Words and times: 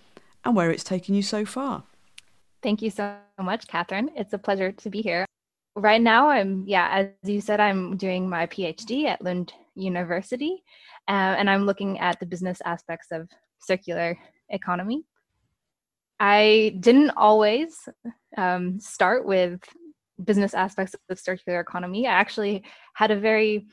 and 0.43 0.55
where 0.55 0.71
it's 0.71 0.83
taken 0.83 1.13
you 1.15 1.21
so 1.21 1.45
far. 1.45 1.83
Thank 2.63 2.81
you 2.81 2.89
so 2.89 3.17
much, 3.39 3.67
Catherine. 3.67 4.09
It's 4.15 4.33
a 4.33 4.37
pleasure 4.37 4.71
to 4.71 4.89
be 4.89 5.01
here. 5.01 5.25
Right 5.75 6.01
now, 6.01 6.29
I'm, 6.29 6.63
yeah, 6.65 6.89
as 6.91 7.29
you 7.29 7.41
said, 7.41 7.59
I'm 7.59 7.97
doing 7.97 8.27
my 8.27 8.47
PhD 8.47 9.05
at 9.05 9.21
Lund 9.21 9.53
University, 9.75 10.63
uh, 11.07 11.35
and 11.37 11.49
I'm 11.49 11.65
looking 11.65 11.99
at 11.99 12.19
the 12.19 12.25
business 12.25 12.61
aspects 12.65 13.11
of 13.11 13.29
circular 13.59 14.17
economy. 14.49 15.03
I 16.19 16.75
didn't 16.79 17.11
always 17.11 17.87
um, 18.37 18.79
start 18.79 19.25
with 19.25 19.61
business 20.23 20.53
aspects 20.53 20.95
of 21.09 21.19
circular 21.19 21.59
economy. 21.59 22.07
I 22.07 22.13
actually 22.13 22.63
had 22.95 23.11
a 23.11 23.19
very 23.19 23.67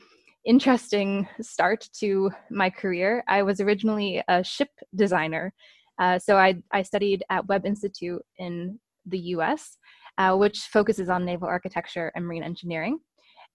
interesting 0.45 1.27
start 1.41 1.89
to 1.99 2.31
my 2.51 2.69
career. 2.69 3.23
I 3.27 3.43
was 3.43 3.59
originally 3.59 4.23
a 4.27 4.43
ship 4.43 4.69
designer. 4.93 5.53
Uh, 5.99 6.19
so 6.19 6.37
I, 6.37 6.61
I 6.71 6.83
studied 6.83 7.23
at 7.29 7.47
Webb 7.47 7.65
Institute 7.65 8.21
in 8.37 8.79
the 9.05 9.19
US, 9.35 9.77
uh, 10.17 10.35
which 10.35 10.59
focuses 10.59 11.09
on 11.09 11.25
naval 11.25 11.47
architecture 11.47 12.11
and 12.15 12.25
marine 12.25 12.43
engineering. 12.43 12.99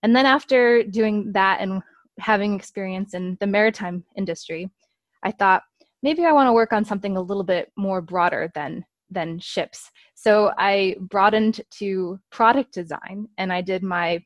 And 0.03 0.17
then 0.17 0.27
after 0.27 0.83
doing 0.83 1.33
that 1.33 1.61
and 1.61 1.83
having 2.19 2.55
experience 2.55 3.15
in 3.15 3.37
the 3.41 3.47
maritime 3.47 4.05
industry, 4.17 4.71
I 5.23 5.31
thought 5.31 5.63
maybe 6.03 6.25
I 6.25 6.33
want 6.33 6.49
to 6.49 6.53
work 6.53 6.73
on 6.73 6.85
something 6.85 7.17
a 7.17 7.23
little 7.23 7.45
bit 7.45 7.71
more 7.77 8.01
broader 8.01 8.51
than 8.55 8.85
than 9.13 9.41
ships. 9.41 9.91
So 10.15 10.53
I 10.57 10.95
broadened 11.01 11.63
to 11.79 12.21
product 12.31 12.73
design 12.73 13.27
and 13.39 13.53
I 13.53 13.61
did 13.61 13.83
my 13.83 14.25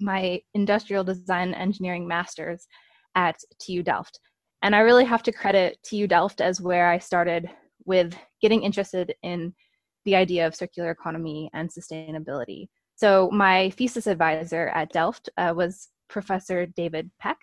my 0.00 0.40
industrial 0.54 1.04
design 1.04 1.54
engineering 1.54 2.06
master's 2.06 2.66
at 3.14 3.36
TU 3.60 3.82
Delft. 3.82 4.20
And 4.62 4.74
I 4.74 4.80
really 4.80 5.04
have 5.04 5.22
to 5.24 5.32
credit 5.32 5.78
TU 5.82 6.06
Delft 6.06 6.40
as 6.40 6.60
where 6.60 6.88
I 6.90 6.98
started 6.98 7.48
with 7.84 8.16
getting 8.40 8.62
interested 8.62 9.14
in 9.22 9.54
the 10.04 10.16
idea 10.16 10.46
of 10.46 10.54
circular 10.54 10.90
economy 10.90 11.50
and 11.52 11.70
sustainability. 11.70 12.68
So, 12.96 13.30
my 13.30 13.70
thesis 13.70 14.06
advisor 14.06 14.68
at 14.68 14.92
Delft 14.92 15.28
uh, 15.36 15.52
was 15.56 15.88
Professor 16.08 16.66
David 16.66 17.10
Peck, 17.20 17.38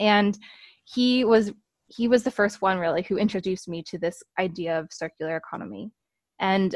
and 0.00 0.36
he 0.84 1.24
was 1.24 1.52
he 1.88 2.08
was 2.08 2.24
the 2.24 2.30
first 2.30 2.62
one 2.62 2.78
really 2.78 3.02
who 3.02 3.16
introduced 3.16 3.68
me 3.68 3.82
to 3.84 3.98
this 3.98 4.22
idea 4.38 4.78
of 4.78 4.92
circular 4.92 5.36
economy. 5.36 5.92
And 6.40 6.74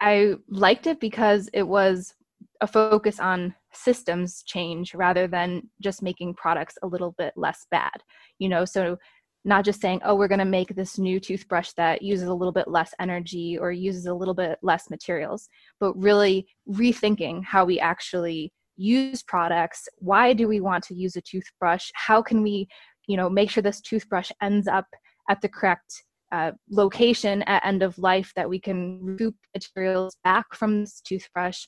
I 0.00 0.36
liked 0.48 0.86
it 0.86 0.98
because 0.98 1.50
it 1.52 1.62
was 1.62 2.14
a 2.60 2.66
focus 2.66 3.18
on 3.18 3.54
systems 3.72 4.42
change 4.44 4.94
rather 4.94 5.26
than 5.26 5.62
just 5.80 6.02
making 6.02 6.34
products 6.34 6.76
a 6.82 6.86
little 6.86 7.14
bit 7.18 7.32
less 7.36 7.66
bad 7.70 8.02
you 8.38 8.48
know? 8.48 8.64
So 8.64 8.98
not 9.44 9.64
just 9.64 9.80
saying 9.80 10.00
oh 10.04 10.14
we're 10.14 10.28
going 10.28 10.38
to 10.38 10.44
make 10.44 10.74
this 10.74 10.98
new 10.98 11.18
toothbrush 11.18 11.70
that 11.76 12.02
uses 12.02 12.28
a 12.28 12.34
little 12.34 12.52
bit 12.52 12.68
less 12.68 12.92
energy 13.00 13.56
or 13.58 13.72
uses 13.72 14.06
a 14.06 14.14
little 14.14 14.34
bit 14.34 14.58
less 14.62 14.90
materials 14.90 15.48
but 15.78 15.94
really 15.94 16.46
rethinking 16.68 17.42
how 17.44 17.64
we 17.64 17.80
actually 17.80 18.52
use 18.80 19.22
products. 19.22 19.88
Why 19.98 20.32
do 20.32 20.48
we 20.48 20.60
want 20.60 20.82
to 20.84 20.94
use 20.94 21.14
a 21.16 21.20
toothbrush? 21.20 21.90
How 21.94 22.22
can 22.22 22.42
we 22.42 22.68
you 23.06 23.16
know 23.16 23.28
make 23.28 23.50
sure 23.50 23.62
this 23.62 23.80
toothbrush 23.80 24.30
ends 24.42 24.66
up 24.66 24.86
at 25.28 25.40
the 25.40 25.48
correct 25.48 26.02
uh, 26.32 26.52
location 26.70 27.42
at 27.42 27.64
end 27.64 27.82
of 27.82 27.98
life 27.98 28.32
that 28.36 28.48
we 28.48 28.58
can 28.60 29.00
recoup 29.02 29.34
materials 29.54 30.16
back 30.22 30.46
from 30.54 30.80
this 30.80 31.00
toothbrush 31.00 31.66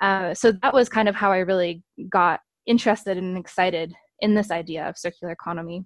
uh, 0.00 0.34
so 0.34 0.52
that 0.52 0.74
was 0.74 0.88
kind 0.88 1.08
of 1.08 1.14
how 1.14 1.32
I 1.32 1.38
really 1.38 1.82
got 2.08 2.40
interested 2.66 3.16
and 3.16 3.36
excited 3.36 3.94
in 4.20 4.34
this 4.34 4.50
idea 4.50 4.88
of 4.88 4.98
circular 4.98 5.32
economy. 5.32 5.84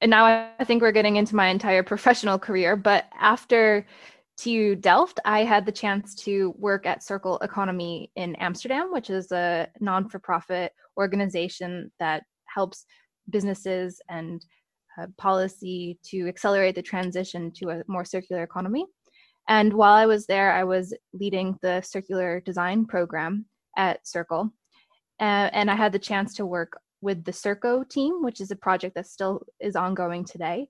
And 0.00 0.10
now 0.10 0.24
I 0.58 0.64
think 0.64 0.82
we're 0.82 0.92
getting 0.92 1.16
into 1.16 1.36
my 1.36 1.48
entire 1.48 1.84
professional 1.84 2.38
career. 2.38 2.74
But 2.74 3.04
after 3.20 3.86
TU 4.36 4.74
Delft, 4.74 5.20
I 5.24 5.44
had 5.44 5.64
the 5.64 5.72
chance 5.72 6.14
to 6.16 6.54
work 6.58 6.86
at 6.86 7.04
Circle 7.04 7.38
Economy 7.38 8.10
in 8.16 8.34
Amsterdam, 8.36 8.92
which 8.92 9.10
is 9.10 9.30
a 9.30 9.68
non 9.80 10.08
for 10.08 10.18
profit 10.18 10.72
organization 10.98 11.92
that 12.00 12.24
helps 12.52 12.84
businesses 13.30 14.00
and 14.08 14.44
uh, 15.00 15.06
policy 15.18 15.98
to 16.04 16.26
accelerate 16.26 16.74
the 16.74 16.82
transition 16.82 17.52
to 17.52 17.70
a 17.70 17.82
more 17.86 18.04
circular 18.04 18.42
economy. 18.42 18.86
And 19.48 19.72
while 19.72 19.94
I 19.94 20.06
was 20.06 20.26
there, 20.26 20.52
I 20.52 20.64
was 20.64 20.94
leading 21.12 21.58
the 21.62 21.80
circular 21.82 22.40
design 22.40 22.86
program 22.86 23.46
at 23.76 24.06
Circle. 24.06 24.52
Uh, 25.20 25.50
and 25.52 25.70
I 25.70 25.74
had 25.74 25.92
the 25.92 25.98
chance 25.98 26.34
to 26.34 26.46
work 26.46 26.78
with 27.00 27.24
the 27.24 27.32
Circo 27.32 27.88
team, 27.88 28.22
which 28.22 28.40
is 28.40 28.50
a 28.50 28.56
project 28.56 28.94
that 28.94 29.06
still 29.06 29.42
is 29.60 29.76
ongoing 29.76 30.24
today, 30.24 30.68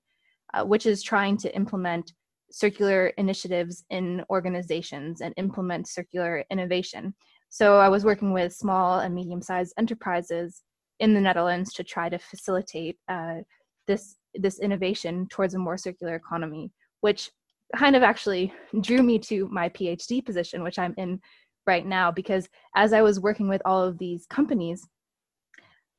uh, 0.55 0.65
which 0.65 0.87
is 0.87 1.03
trying 1.03 1.37
to 1.39 1.55
implement 1.55 2.13
circular 2.51 3.09
initiatives 3.19 3.85
in 3.91 4.25
organizations 4.31 5.21
and 5.21 5.33
implement 5.37 5.89
circular 5.89 6.45
innovation. 6.51 7.15
So 7.49 7.79
I 7.79 7.89
was 7.89 8.05
working 8.05 8.33
with 8.33 8.55
small 8.55 9.01
and 9.01 9.15
medium 9.15 9.43
sized 9.43 9.75
enterprises 9.79 10.63
in 11.01 11.15
the 11.15 11.21
Netherlands 11.21 11.73
to 11.75 11.85
try 11.85 12.09
to 12.09 12.19
facilitate 12.19 12.99
uh, 13.09 13.37
this, 13.87 14.17
this 14.35 14.61
innovation 14.61 15.27
towards 15.29 15.55
a 15.55 15.59
more 15.59 15.77
circular 15.77 16.15
economy, 16.15 16.73
which 17.01 17.31
kind 17.77 17.97
of 17.97 18.03
actually 18.03 18.53
drew 18.81 19.03
me 19.03 19.19
to 19.19 19.49
my 19.49 19.69
PhD 19.71 20.25
position, 20.25 20.63
which 20.63 20.79
I'm 20.79 20.95
in 20.97 21.21
right 21.67 21.87
now, 21.87 22.11
because 22.11 22.49
as 22.75 22.93
I 22.93 23.03
was 23.03 23.21
working 23.21 23.49
with 23.49 23.63
all 23.65 23.83
of 23.83 23.99
these 23.99 24.27
companies, 24.27 24.87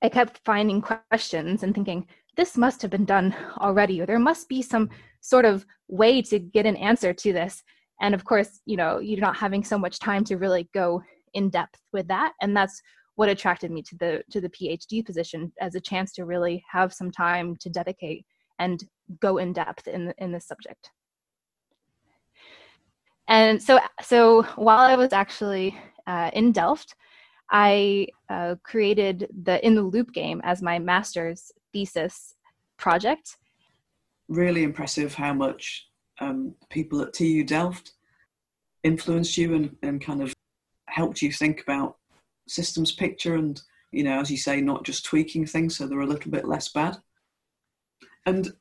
I 0.02 0.10
kept 0.10 0.42
finding 0.44 0.82
questions 0.82 1.64
and 1.64 1.74
thinking, 1.74 2.06
this 2.36 2.58
must 2.58 2.82
have 2.82 2.92
been 2.92 3.06
done 3.06 3.36
already, 3.60 4.02
or 4.02 4.06
there 4.06 4.20
must 4.20 4.50
be 4.50 4.62
some 4.62 4.90
sort 5.22 5.46
of 5.46 5.66
way 5.88 6.22
to 6.24 6.40
get 6.40 6.66
an 6.66 6.76
answer 6.76 7.14
to 7.14 7.32
this. 7.34 7.64
And 8.02 8.14
of 8.14 8.26
course, 8.26 8.60
you 8.66 8.76
know, 8.76 9.00
you're 9.00 9.20
not 9.20 9.38
having 9.38 9.64
so 9.64 9.78
much 9.78 10.00
time 10.00 10.24
to 10.26 10.38
really 10.38 10.70
go 10.74 11.02
in 11.34 11.50
depth 11.50 11.80
with 11.94 12.08
that. 12.08 12.34
And 12.42 12.56
that's 12.58 12.82
what 13.16 13.30
attracted 13.30 13.72
me 13.72 13.82
to 13.84 13.96
the 13.98 14.24
to 14.32 14.42
the 14.42 14.50
PhD 14.50 15.06
position 15.06 15.54
as 15.62 15.76
a 15.76 15.82
chance 15.82 16.12
to 16.14 16.26
really 16.26 16.64
have 16.70 16.94
some 16.94 17.12
time 17.12 17.56
to 17.58 17.70
dedicate 17.70 18.26
and 18.60 18.84
go 19.22 19.38
in 19.38 19.54
depth 19.54 19.88
in 19.88 20.14
in 20.18 20.32
this 20.32 20.48
subject 20.48 20.90
and 23.28 23.62
so 23.62 23.80
so 24.02 24.44
while 24.56 24.80
i 24.80 24.96
was 24.96 25.14
actually 25.14 25.78
uh, 26.08 26.30
in 26.34 26.52
delft 26.52 26.96
i 27.50 28.08
uh, 28.30 28.56
created 28.64 29.28
the 29.44 29.66
in 29.66 29.76
the 29.76 29.82
loop 29.82 30.12
game 30.14 30.42
as 30.44 30.62
my 30.62 30.80
master's 30.80 31.52
thesis 31.72 32.36
project 32.78 33.38
really 34.28 34.64
impressive 34.64 35.14
how 35.14 35.34
much 35.34 35.88
um, 36.20 36.56
people 36.70 37.02
at 37.02 37.14
TU 37.14 37.44
Delft 37.44 37.94
influenced 38.84 39.38
you 39.38 39.56
and, 39.56 39.76
and 39.82 40.04
kind 40.04 40.22
of 40.22 40.34
helped 40.88 41.22
you 41.22 41.32
think 41.32 41.62
about 41.62 41.98
systems 42.48 42.92
picture 42.92 43.36
and, 43.36 43.62
you 43.92 44.04
know, 44.04 44.20
as 44.20 44.30
you 44.30 44.38
say, 44.38 44.62
not 44.62 44.84
just 44.84 45.06
tweaking 45.06 45.46
things 45.46 45.78
so 45.78 45.88
they're 45.88 46.02
a 46.02 46.08
little 46.08 46.32
bit 46.32 46.48
less 46.48 46.70
bad. 46.70 46.98
And 48.26 48.52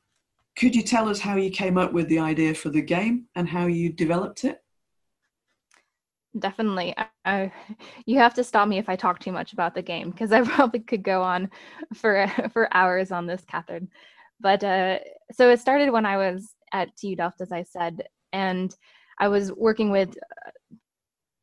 could 0.55 0.75
you 0.75 0.83
tell 0.83 1.09
us 1.09 1.19
how 1.19 1.35
you 1.35 1.49
came 1.49 1.77
up 1.77 1.93
with 1.93 2.07
the 2.09 2.19
idea 2.19 2.53
for 2.53 2.69
the 2.69 2.81
game 2.81 3.25
and 3.35 3.47
how 3.47 3.65
you 3.65 3.91
developed 3.91 4.43
it? 4.43 4.63
Definitely. 6.37 6.95
I, 7.25 7.51
you 8.05 8.17
have 8.17 8.33
to 8.35 8.43
stop 8.43 8.67
me 8.67 8.77
if 8.77 8.89
I 8.89 8.95
talk 8.95 9.19
too 9.19 9.31
much 9.31 9.53
about 9.53 9.75
the 9.75 9.81
game 9.81 10.11
because 10.11 10.31
I 10.31 10.41
probably 10.47 10.79
could 10.79 11.03
go 11.03 11.21
on 11.21 11.49
for 11.93 12.27
for 12.53 12.75
hours 12.75 13.11
on 13.11 13.27
this, 13.27 13.43
Catherine. 13.45 13.89
But 14.39 14.63
uh, 14.63 14.99
so 15.31 15.49
it 15.49 15.59
started 15.59 15.91
when 15.91 16.05
I 16.05 16.17
was 16.17 16.53
at 16.71 16.95
TU 16.97 17.15
Delft, 17.15 17.41
as 17.41 17.51
I 17.51 17.63
said, 17.63 18.03
and 18.31 18.75
I 19.19 19.27
was 19.27 19.51
working 19.53 19.91
with 19.91 20.09
uh, 20.09 20.51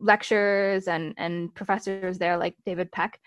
lecturers 0.00 0.88
and 0.88 1.14
and 1.16 1.54
professors 1.54 2.18
there, 2.18 2.36
like 2.36 2.56
David 2.66 2.90
Peck, 2.92 3.20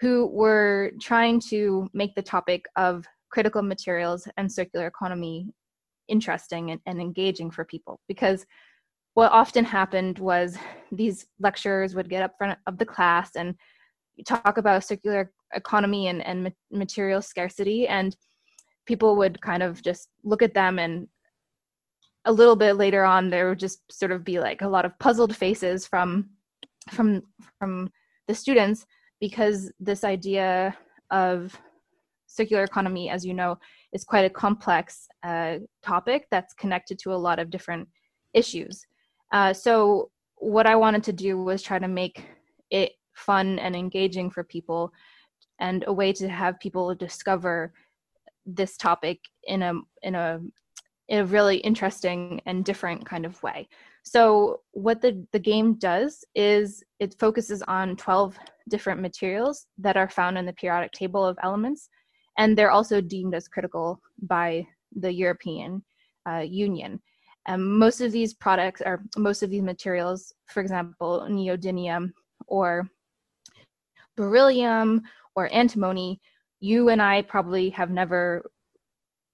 who 0.00 0.26
were 0.26 0.92
trying 1.00 1.40
to 1.40 1.88
make 1.92 2.14
the 2.14 2.22
topic 2.22 2.64
of 2.76 3.06
critical 3.32 3.62
materials 3.62 4.28
and 4.36 4.50
circular 4.50 4.86
economy 4.86 5.48
interesting 6.08 6.70
and, 6.70 6.80
and 6.86 7.00
engaging 7.00 7.50
for 7.50 7.64
people. 7.64 7.98
Because 8.06 8.44
what 9.14 9.32
often 9.32 9.64
happened 9.64 10.18
was 10.18 10.56
these 10.90 11.26
lecturers 11.40 11.94
would 11.94 12.08
get 12.08 12.22
up 12.22 12.34
front 12.38 12.58
of 12.66 12.78
the 12.78 12.86
class 12.86 13.30
and 13.36 13.54
talk 14.26 14.58
about 14.58 14.84
circular 14.84 15.32
economy 15.54 16.08
and, 16.08 16.24
and 16.24 16.52
material 16.70 17.20
scarcity 17.20 17.88
and 17.88 18.16
people 18.86 19.16
would 19.16 19.40
kind 19.40 19.62
of 19.62 19.82
just 19.82 20.08
look 20.24 20.42
at 20.42 20.54
them 20.54 20.78
and 20.78 21.08
a 22.24 22.32
little 22.32 22.56
bit 22.56 22.74
later 22.74 23.04
on 23.04 23.30
there 23.30 23.48
would 23.48 23.58
just 23.58 23.80
sort 23.90 24.12
of 24.12 24.24
be 24.24 24.38
like 24.38 24.62
a 24.62 24.68
lot 24.68 24.84
of 24.84 24.98
puzzled 24.98 25.34
faces 25.34 25.86
from 25.86 26.30
from 26.90 27.22
from 27.58 27.90
the 28.28 28.34
students 28.34 28.86
because 29.20 29.72
this 29.80 30.04
idea 30.04 30.76
of 31.10 31.58
circular 32.32 32.64
economy, 32.64 33.10
as 33.10 33.24
you 33.24 33.34
know, 33.34 33.58
is 33.92 34.04
quite 34.04 34.24
a 34.24 34.30
complex 34.30 35.06
uh, 35.22 35.58
topic 35.82 36.26
that's 36.30 36.54
connected 36.54 36.98
to 37.00 37.12
a 37.12 37.22
lot 37.26 37.38
of 37.38 37.50
different 37.50 37.88
issues. 38.34 38.86
Uh, 39.32 39.52
so, 39.52 40.10
what 40.36 40.66
I 40.66 40.76
wanted 40.76 41.04
to 41.04 41.12
do 41.12 41.40
was 41.40 41.62
try 41.62 41.78
to 41.78 41.88
make 41.88 42.24
it 42.70 42.92
fun 43.14 43.58
and 43.58 43.76
engaging 43.76 44.30
for 44.30 44.42
people 44.42 44.92
and 45.60 45.84
a 45.86 45.92
way 45.92 46.12
to 46.12 46.28
have 46.28 46.58
people 46.58 46.94
discover 46.94 47.72
this 48.44 48.76
topic 48.76 49.20
in 49.44 49.62
a 49.62 49.72
in 50.02 50.14
a 50.14 50.40
in 51.08 51.18
a 51.20 51.26
really 51.26 51.58
interesting 51.58 52.40
and 52.46 52.64
different 52.64 53.04
kind 53.06 53.24
of 53.24 53.40
way. 53.42 53.68
So 54.02 54.60
what 54.72 55.00
the 55.00 55.24
the 55.32 55.38
game 55.38 55.74
does 55.74 56.24
is 56.34 56.82
it 56.98 57.14
focuses 57.18 57.62
on 57.62 57.96
12 57.96 58.36
different 58.68 59.00
materials 59.00 59.66
that 59.78 59.96
are 59.96 60.08
found 60.08 60.38
in 60.38 60.46
the 60.46 60.52
periodic 60.52 60.92
table 60.92 61.24
of 61.24 61.38
elements 61.42 61.88
and 62.38 62.56
they're 62.56 62.70
also 62.70 63.00
deemed 63.00 63.34
as 63.34 63.48
critical 63.48 64.00
by 64.22 64.66
the 64.96 65.12
European 65.12 65.82
uh, 66.28 66.38
Union. 66.38 67.00
Um, 67.46 67.78
most 67.78 68.00
of 68.00 68.12
these 68.12 68.34
products 68.34 68.80
are 68.80 69.02
most 69.16 69.42
of 69.42 69.50
these 69.50 69.62
materials, 69.62 70.32
for 70.46 70.60
example, 70.60 71.26
neodymium 71.28 72.12
or 72.46 72.88
beryllium 74.16 75.02
or 75.34 75.52
antimony, 75.52 76.20
you 76.60 76.90
and 76.90 77.02
I 77.02 77.22
probably 77.22 77.70
have 77.70 77.90
never 77.90 78.44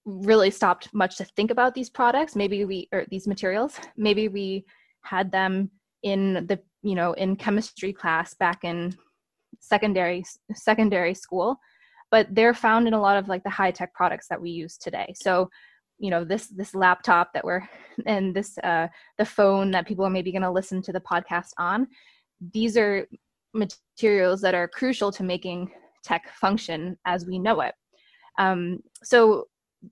really 0.04 0.50
stopped 0.50 0.88
much 0.94 1.18
to 1.18 1.24
think 1.24 1.50
about 1.50 1.74
these 1.74 1.90
products. 1.90 2.34
Maybe 2.34 2.64
we 2.64 2.88
or 2.92 3.04
these 3.10 3.26
materials. 3.26 3.78
Maybe 3.96 4.28
we 4.28 4.64
had 5.02 5.30
them 5.30 5.70
in 6.02 6.46
the 6.46 6.58
you 6.82 6.94
know 6.94 7.12
in 7.14 7.36
chemistry 7.36 7.92
class 7.92 8.34
back 8.34 8.64
in 8.64 8.96
secondary 9.60 10.24
secondary 10.54 11.14
school 11.14 11.58
but 12.10 12.26
they're 12.34 12.54
found 12.54 12.86
in 12.86 12.94
a 12.94 13.00
lot 13.00 13.16
of 13.16 13.28
like 13.28 13.42
the 13.44 13.50
high 13.50 13.70
tech 13.70 13.94
products 13.94 14.28
that 14.28 14.40
we 14.40 14.50
use 14.50 14.76
today. 14.76 15.12
So 15.16 15.48
you 15.98 16.10
know 16.10 16.24
this 16.24 16.46
this 16.46 16.74
laptop 16.74 17.32
that 17.32 17.44
we're 17.44 17.68
and 18.06 18.34
this 18.34 18.56
uh 18.58 18.86
the 19.18 19.24
phone 19.24 19.70
that 19.72 19.86
people 19.86 20.04
are 20.04 20.10
maybe 20.10 20.32
going 20.32 20.42
to 20.42 20.50
listen 20.50 20.80
to 20.82 20.92
the 20.92 21.00
podcast 21.00 21.50
on 21.58 21.88
these 22.52 22.76
are 22.76 23.06
materials 23.54 24.40
that 24.40 24.54
are 24.54 24.68
crucial 24.68 25.10
to 25.12 25.22
making 25.22 25.70
tech 26.04 26.30
function 26.34 26.96
as 27.04 27.26
we 27.26 27.38
know 27.38 27.60
it. 27.60 27.74
Um, 28.38 28.80
so 29.02 29.44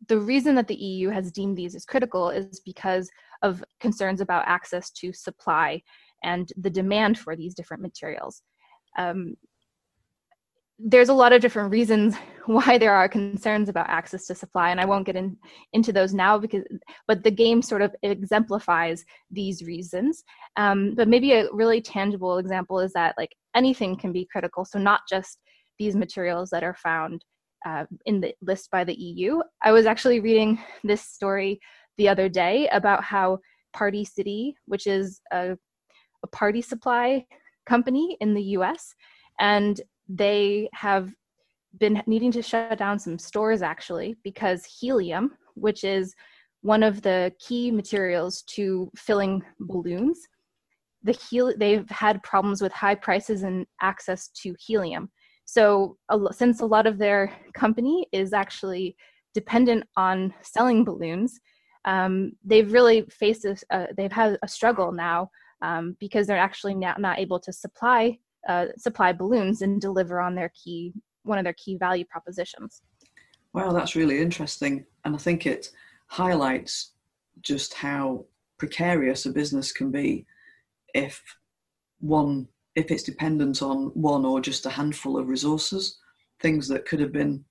the 0.09 0.19
reason 0.19 0.55
that 0.57 0.69
the 0.69 0.75
eu 0.75 1.11
has 1.11 1.33
deemed 1.33 1.57
these 1.57 1.75
as 1.75 1.85
critical 1.85 2.31
is 2.31 2.61
because 2.65 3.11
of 3.43 3.63
concerns 3.81 4.21
about 4.21 4.47
access 4.47 4.91
to 4.91 5.13
supply 5.13 5.83
and 6.23 6.53
the 6.57 6.71
demand 6.71 7.19
for 7.19 7.37
these 7.37 7.55
different 7.55 7.83
materials. 7.83 8.43
Um, 8.99 9.37
there's 10.79 11.09
a 11.09 11.15
lot 11.15 11.33
of 11.33 11.41
different 11.41 11.71
reasons 11.71 12.17
why 12.47 12.79
there 12.79 12.95
are 12.95 13.09
concerns 13.09 13.69
about 13.69 13.89
access 13.89 14.27
to 14.27 14.35
supply 14.35 14.71
and 14.71 14.81
i 14.81 14.85
won't 14.85 15.07
get 15.07 15.17
in, 15.17 15.37
into 15.73 15.93
those 15.93 16.15
now 16.15 16.39
because 16.39 16.63
but 17.09 17.25
the 17.25 17.31
game 17.31 17.63
sort 17.63 17.83
of 17.83 17.95
exemplifies 18.03 19.05
these 19.31 19.63
reasons. 19.63 20.23
Um, 20.57 20.95
but 20.95 21.09
maybe 21.09 21.33
a 21.33 21.53
really 21.53 21.81
tangible 21.81 22.39
example 22.39 22.79
is 22.81 22.93
that 22.93 23.15
like 23.19 23.35
anything 23.55 23.97
can 23.97 24.13
be 24.13 24.29
critical 24.31 24.65
so 24.65 24.79
not 24.79 25.01
just 25.09 25.39
these 25.79 25.97
materials 25.97 26.51
that 26.51 26.63
are 26.63 26.75
found 26.75 27.25
uh, 27.67 27.85
in 28.05 28.21
the 28.21 28.35
list 28.43 28.71
by 28.71 28.85
the 28.85 28.95
eu 28.95 29.41
i 29.65 29.73
was 29.73 29.87
actually 29.87 30.21
reading 30.21 30.59
this 30.85 31.03
story 31.03 31.59
the 31.99 32.09
other 32.09 32.29
day 32.29 32.69
about 32.69 33.03
how 33.03 33.39
party 33.73 34.05
city 34.05 34.55
which 34.67 34.87
is 34.87 35.21
a, 35.33 35.57
a 36.23 36.27
party 36.29 36.63
supply 36.63 37.25
company 37.67 38.17
in 38.21 38.35
the 38.35 38.43
us 38.43 38.95
and 39.41 39.81
they 40.09 40.69
have 40.73 41.13
been 41.79 42.03
needing 42.07 42.33
to 42.33 42.43
shut 42.43 42.79
down 42.79 42.99
some 42.99 43.19
stores 43.19 43.63
actually 43.63 44.17
because 44.23 44.65
helium, 44.65 45.33
which 45.55 45.85
is 45.85 46.15
one 46.63 46.83
of 46.83 47.03
the 47.03 47.33
key 47.39 47.71
materials 47.71 48.43
to 48.43 48.91
filling 48.97 49.43
balloons, 49.61 50.21
the 51.03 51.17
hel- 51.31 51.55
they've 51.57 51.89
had 51.91 52.23
problems 52.23 52.61
with 52.61 52.73
high 52.73 52.95
prices 52.95 53.43
and 53.43 53.67
access 53.81 54.29
to 54.29 54.55
helium. 54.59 55.11
So, 55.45 55.97
since 56.33 56.61
a 56.61 56.67
lot 56.67 56.87
of 56.87 56.99
their 56.99 57.33
company 57.55 58.07
is 58.13 58.33
actually 58.33 58.97
dependent 59.33 59.85
on 59.97 60.35
selling 60.43 60.85
balloons, 60.85 61.39
um, 61.85 62.33
they've 62.45 62.73
really 62.73 63.03
faced 63.11 63.45
a, 63.45 63.57
uh, 63.71 63.87
they've 63.97 64.11
had 64.11 64.39
a 64.43 64.49
struggle 64.49 64.91
now 64.91 65.31
um, 65.63 65.97
because 66.01 66.27
they're 66.27 66.37
actually 66.37 66.75
not, 66.75 67.01
not 67.01 67.21
able 67.21 67.39
to 67.39 67.53
supply 67.53 68.19
uh, 68.49 68.67
supply 68.77 69.13
balloons 69.13 69.63
and 69.63 69.81
deliver 69.81 70.21
on 70.21 70.35
their 70.35 70.51
key 70.51 70.93
one 71.23 71.39
of 71.39 71.45
their 71.45 71.55
key 71.55 71.77
value 71.77 72.05
propositions. 72.05 72.83
Wow, 73.53 73.73
that's 73.73 73.97
really 73.97 74.21
interesting, 74.21 74.85
and 75.05 75.15
I 75.15 75.19
think 75.19 75.47
it 75.47 75.71
highlights 76.09 76.93
just 77.41 77.75
how 77.75 78.25
precarious 78.59 79.27
a 79.27 79.31
business 79.31 79.73
can 79.73 79.91
be 79.91 80.25
if 80.95 81.23
one 82.01 82.49
if 82.75 82.91
it's 82.91 83.03
dependent 83.03 83.63
on 83.63 83.87
one 83.95 84.25
or 84.25 84.41
just 84.41 84.67
a 84.67 84.71
handful 84.71 85.17
of 85.17 85.29
resources, 85.29 85.99
things 86.41 86.69
that 86.69 86.85
could 86.85 87.01
have 87.01 87.13
been 87.13 87.43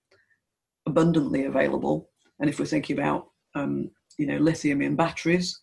abundantly 0.85 1.45
available. 1.45 2.09
And 2.39 2.47
if 2.47 2.59
we're 2.59 2.65
thinking 2.65 2.97
about 2.97 3.29
um, 3.55 3.89
you 4.17 4.27
know 4.27 4.37
lithium 4.37 4.81
in 4.81 4.95
batteries, 4.95 5.59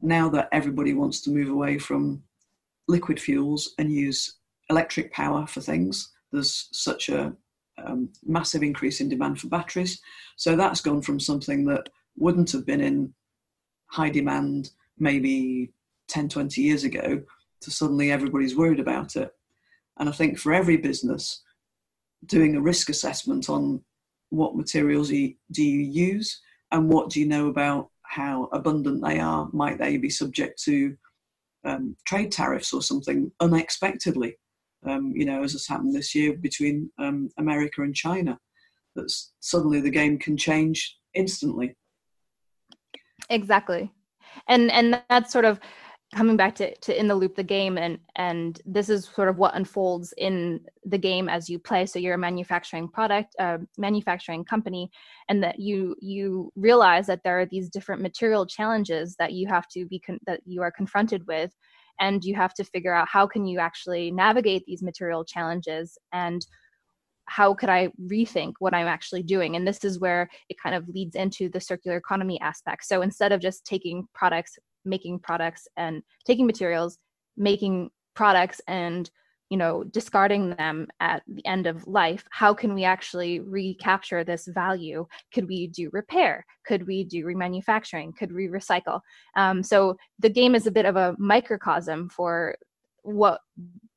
now 0.00 0.28
that 0.30 0.48
everybody 0.52 0.94
wants 0.94 1.20
to 1.22 1.30
move 1.30 1.48
away 1.48 1.78
from 1.78 2.22
liquid 2.86 3.20
fuels 3.20 3.74
and 3.78 3.92
use 3.92 4.37
electric 4.70 5.12
power 5.12 5.46
for 5.46 5.60
things. 5.60 6.12
There's 6.32 6.68
such 6.72 7.08
a 7.08 7.34
um, 7.84 8.10
massive 8.24 8.62
increase 8.62 9.00
in 9.00 9.08
demand 9.08 9.40
for 9.40 9.48
batteries. 9.48 10.00
So 10.36 10.56
that's 10.56 10.80
gone 10.80 11.02
from 11.02 11.20
something 11.20 11.64
that 11.66 11.88
wouldn't 12.16 12.52
have 12.52 12.66
been 12.66 12.80
in 12.80 13.14
high 13.86 14.10
demand 14.10 14.70
maybe 14.98 15.72
10, 16.08 16.28
20 16.28 16.60
years 16.60 16.84
ago 16.84 17.22
to 17.60 17.70
suddenly 17.70 18.10
everybody's 18.10 18.56
worried 18.56 18.80
about 18.80 19.16
it. 19.16 19.30
And 19.98 20.08
I 20.08 20.12
think 20.12 20.38
for 20.38 20.52
every 20.52 20.76
business, 20.76 21.42
doing 22.26 22.56
a 22.56 22.60
risk 22.60 22.88
assessment 22.88 23.48
on 23.48 23.80
what 24.30 24.56
materials 24.56 25.08
do 25.08 25.14
you 25.16 25.80
use 25.80 26.40
and 26.72 26.88
what 26.88 27.10
do 27.10 27.20
you 27.20 27.26
know 27.26 27.48
about 27.48 27.88
how 28.02 28.48
abundant 28.52 29.02
they 29.02 29.18
are, 29.18 29.48
might 29.52 29.78
they 29.78 29.96
be 29.96 30.10
subject 30.10 30.62
to 30.64 30.96
um, 31.64 31.96
trade 32.06 32.30
tariffs 32.30 32.72
or 32.72 32.82
something 32.82 33.30
unexpectedly? 33.40 34.36
Um, 34.86 35.12
you 35.14 35.24
know, 35.24 35.42
as 35.42 35.52
has 35.52 35.66
happened 35.66 35.94
this 35.94 36.14
year 36.14 36.36
between 36.36 36.90
um, 36.98 37.28
America 37.38 37.82
and 37.82 37.94
China, 37.94 38.38
that 38.94 39.12
suddenly 39.40 39.80
the 39.80 39.90
game 39.90 40.18
can 40.18 40.36
change 40.36 40.96
instantly. 41.14 41.76
Exactly, 43.30 43.90
and 44.48 44.70
and 44.70 45.02
that's 45.08 45.32
sort 45.32 45.44
of 45.44 45.60
coming 46.14 46.36
back 46.36 46.54
to, 46.54 46.74
to 46.78 46.98
in 46.98 47.06
the 47.06 47.14
loop 47.14 47.36
the 47.36 47.42
game 47.42 47.76
and 47.76 47.98
and 48.16 48.62
this 48.64 48.88
is 48.88 49.04
sort 49.04 49.28
of 49.28 49.36
what 49.36 49.54
unfolds 49.54 50.14
in 50.16 50.58
the 50.86 50.96
game 50.96 51.28
as 51.28 51.50
you 51.50 51.58
play 51.58 51.84
so 51.84 51.98
you're 51.98 52.14
a 52.14 52.18
manufacturing 52.18 52.88
product 52.88 53.34
a 53.40 53.58
manufacturing 53.76 54.42
company 54.42 54.90
and 55.28 55.42
that 55.42 55.60
you 55.60 55.94
you 56.00 56.50
realize 56.56 57.06
that 57.06 57.20
there 57.24 57.38
are 57.38 57.46
these 57.46 57.68
different 57.68 58.00
material 58.00 58.46
challenges 58.46 59.16
that 59.18 59.32
you 59.32 59.46
have 59.46 59.68
to 59.68 59.84
be 59.84 59.98
con- 59.98 60.18
that 60.26 60.40
you 60.46 60.62
are 60.62 60.70
confronted 60.70 61.26
with 61.26 61.54
and 62.00 62.24
you 62.24 62.34
have 62.34 62.54
to 62.54 62.64
figure 62.64 62.94
out 62.94 63.08
how 63.08 63.26
can 63.26 63.46
you 63.46 63.58
actually 63.58 64.10
navigate 64.10 64.64
these 64.66 64.82
material 64.82 65.24
challenges 65.24 65.98
and 66.12 66.46
how 67.26 67.52
could 67.52 67.68
i 67.68 67.88
rethink 68.10 68.54
what 68.58 68.74
i'm 68.74 68.86
actually 68.86 69.22
doing? 69.22 69.56
And 69.56 69.66
this 69.66 69.84
is 69.84 70.00
where 70.00 70.28
it 70.48 70.56
kind 70.62 70.74
of 70.74 70.88
leads 70.88 71.14
into 71.14 71.48
the 71.48 71.60
circular 71.60 71.96
economy 71.96 72.40
aspect. 72.40 72.86
So 72.86 73.02
instead 73.02 73.32
of 73.32 73.40
just 73.40 73.64
taking 73.64 74.06
products 74.14 74.58
making 74.84 75.18
products 75.18 75.68
and 75.76 76.02
taking 76.24 76.46
materials 76.46 76.98
making 77.36 77.90
products 78.14 78.60
and 78.66 79.10
you 79.50 79.56
know 79.56 79.84
discarding 79.84 80.50
them 80.50 80.86
at 81.00 81.22
the 81.26 81.44
end 81.46 81.66
of 81.66 81.86
life 81.86 82.24
how 82.30 82.52
can 82.52 82.74
we 82.74 82.84
actually 82.84 83.40
recapture 83.40 84.24
this 84.24 84.46
value? 84.46 85.06
Could 85.32 85.48
we 85.48 85.68
do 85.68 85.90
repair? 85.92 86.44
Could 86.66 86.86
we 86.86 87.04
do 87.04 87.24
remanufacturing? 87.24 88.16
Could 88.16 88.32
we 88.32 88.48
recycle? 88.48 89.00
Um, 89.36 89.62
so 89.62 89.96
the 90.18 90.30
game 90.30 90.54
is 90.54 90.66
a 90.66 90.72
bit 90.72 90.86
of 90.86 90.96
a 90.96 91.14
microcosm 91.18 92.08
for 92.08 92.56
what 93.02 93.40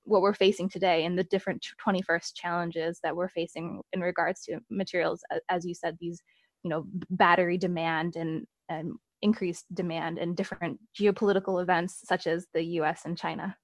what 0.04 0.22
we're 0.22 0.34
facing 0.34 0.68
today 0.70 1.06
and 1.06 1.18
the 1.18 1.24
different 1.26 1.66
21st 1.86 2.34
challenges 2.34 3.00
that 3.04 3.16
we're 3.16 3.30
facing 3.30 3.82
in 3.94 4.02
regards 4.02 4.42
to 4.44 4.60
materials 4.70 5.24
as 5.50 5.66
you 5.66 5.74
said 5.74 5.98
these 6.00 6.22
you 6.64 6.70
know 6.70 6.86
battery 7.12 7.58
demand 7.58 8.16
and 8.16 8.46
and 8.70 8.94
increased 9.22 9.66
demand 9.74 10.18
and 10.18 10.36
different 10.36 10.80
geopolitical 11.00 11.62
events 11.62 12.02
such 12.04 12.28
as 12.28 12.48
the 12.54 12.64
US 12.80 13.02
and 13.06 13.18
China. 13.18 13.56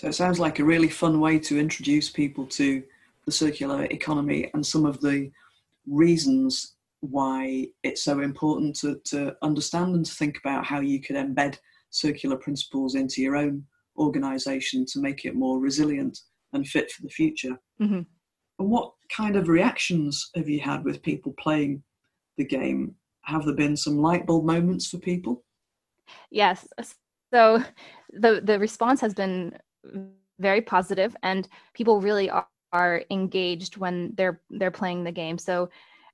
So 0.00 0.08
it 0.08 0.14
sounds 0.14 0.38
like 0.38 0.58
a 0.58 0.64
really 0.64 0.88
fun 0.88 1.20
way 1.20 1.38
to 1.40 1.58
introduce 1.58 2.08
people 2.08 2.46
to 2.46 2.82
the 3.26 3.32
circular 3.32 3.84
economy 3.84 4.50
and 4.54 4.64
some 4.64 4.86
of 4.86 4.98
the 5.02 5.30
reasons 5.86 6.76
why 7.00 7.66
it's 7.82 8.02
so 8.02 8.20
important 8.20 8.76
to, 8.76 8.98
to 9.04 9.36
understand 9.42 9.94
and 9.94 10.06
to 10.06 10.14
think 10.14 10.38
about 10.38 10.64
how 10.64 10.80
you 10.80 11.02
could 11.02 11.16
embed 11.16 11.58
circular 11.90 12.36
principles 12.36 12.94
into 12.94 13.20
your 13.20 13.36
own 13.36 13.62
organization 13.98 14.86
to 14.86 15.00
make 15.00 15.26
it 15.26 15.34
more 15.34 15.58
resilient 15.58 16.18
and 16.54 16.66
fit 16.66 16.90
for 16.90 17.02
the 17.02 17.10
future. 17.10 17.58
Mm-hmm. 17.78 18.00
And 18.58 18.70
what 18.70 18.92
kind 19.14 19.36
of 19.36 19.48
reactions 19.48 20.30
have 20.34 20.48
you 20.48 20.60
had 20.60 20.82
with 20.82 21.02
people 21.02 21.34
playing 21.38 21.82
the 22.38 22.44
game? 22.46 22.94
have 23.24 23.44
there 23.44 23.54
been 23.54 23.76
some 23.76 23.98
light 23.98 24.26
bulb 24.26 24.46
moments 24.46 24.88
for 24.88 24.98
people? 24.98 25.44
Yes. 26.30 26.66
So 27.32 27.62
the 28.12 28.40
the 28.42 28.58
response 28.58 29.00
has 29.00 29.14
been 29.14 29.52
very 30.38 30.62
positive, 30.62 31.16
and 31.22 31.48
people 31.74 32.00
really 32.00 32.30
are, 32.30 32.46
are 32.72 33.02
engaged 33.10 33.76
when 33.76 34.12
they're 34.16 34.40
they're 34.50 34.70
playing 34.70 35.04
the 35.04 35.12
game. 35.12 35.38
So 35.38 35.68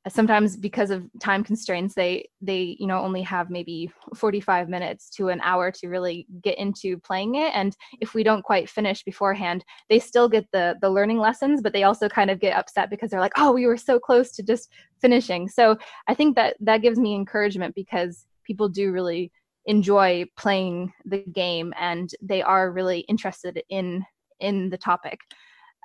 uh, 0.07 0.11
sometimes 0.11 0.57
because 0.57 0.91
of 0.91 1.05
time 1.21 1.43
constraints 1.43 1.95
they 1.95 2.29
they 2.41 2.77
you 2.79 2.87
know 2.87 3.01
only 3.01 3.23
have 3.23 3.51
maybe 3.51 3.91
45 4.15 4.69
minutes 4.69 5.11
to 5.11 5.29
an 5.29 5.41
hour 5.43 5.71
to 5.71 5.89
really 5.89 6.27
get 6.43 6.57
into 6.59 6.99
playing 6.99 7.35
it 7.35 7.51
and 7.55 7.77
if 8.01 8.15
we 8.15 8.23
don't 8.23 8.43
quite 8.43 8.71
finish 8.71 9.03
beforehand 9.03 9.65
they 9.89 9.99
still 9.99 10.29
get 10.29 10.47
the 10.53 10.77
the 10.81 10.91
learning 10.91 11.19
lessons 11.19 11.61
but 11.61 11.73
they 11.73 11.83
also 11.83 12.09
kind 12.09 12.31
of 12.31 12.41
get 12.41 12.57
upset 12.57 12.89
because 12.89 13.11
they're 13.11 13.21
like 13.21 13.33
oh 13.37 13.53
we 13.53 13.67
were 13.67 13.77
so 13.77 13.99
close 13.99 14.33
to 14.33 14.43
just 14.43 14.71
finishing 15.01 15.49
so 15.49 15.77
i 16.09 16.15
think 16.15 16.37
that 16.37 16.57
that 16.61 16.83
gives 16.83 16.99
me 16.99 17.15
encouragement 17.15 17.75
because 17.75 18.27
people 18.45 18.69
do 18.69 18.93
really 18.93 19.33
enjoy 19.67 20.25
playing 20.37 20.93
the 21.05 21.19
game 21.33 21.75
and 21.79 22.11
they 22.23 22.43
are 22.43 22.71
really 22.73 23.01
interested 23.01 23.63
in 23.69 24.05
in 24.41 24.71
the 24.71 24.79
topic. 24.79 25.21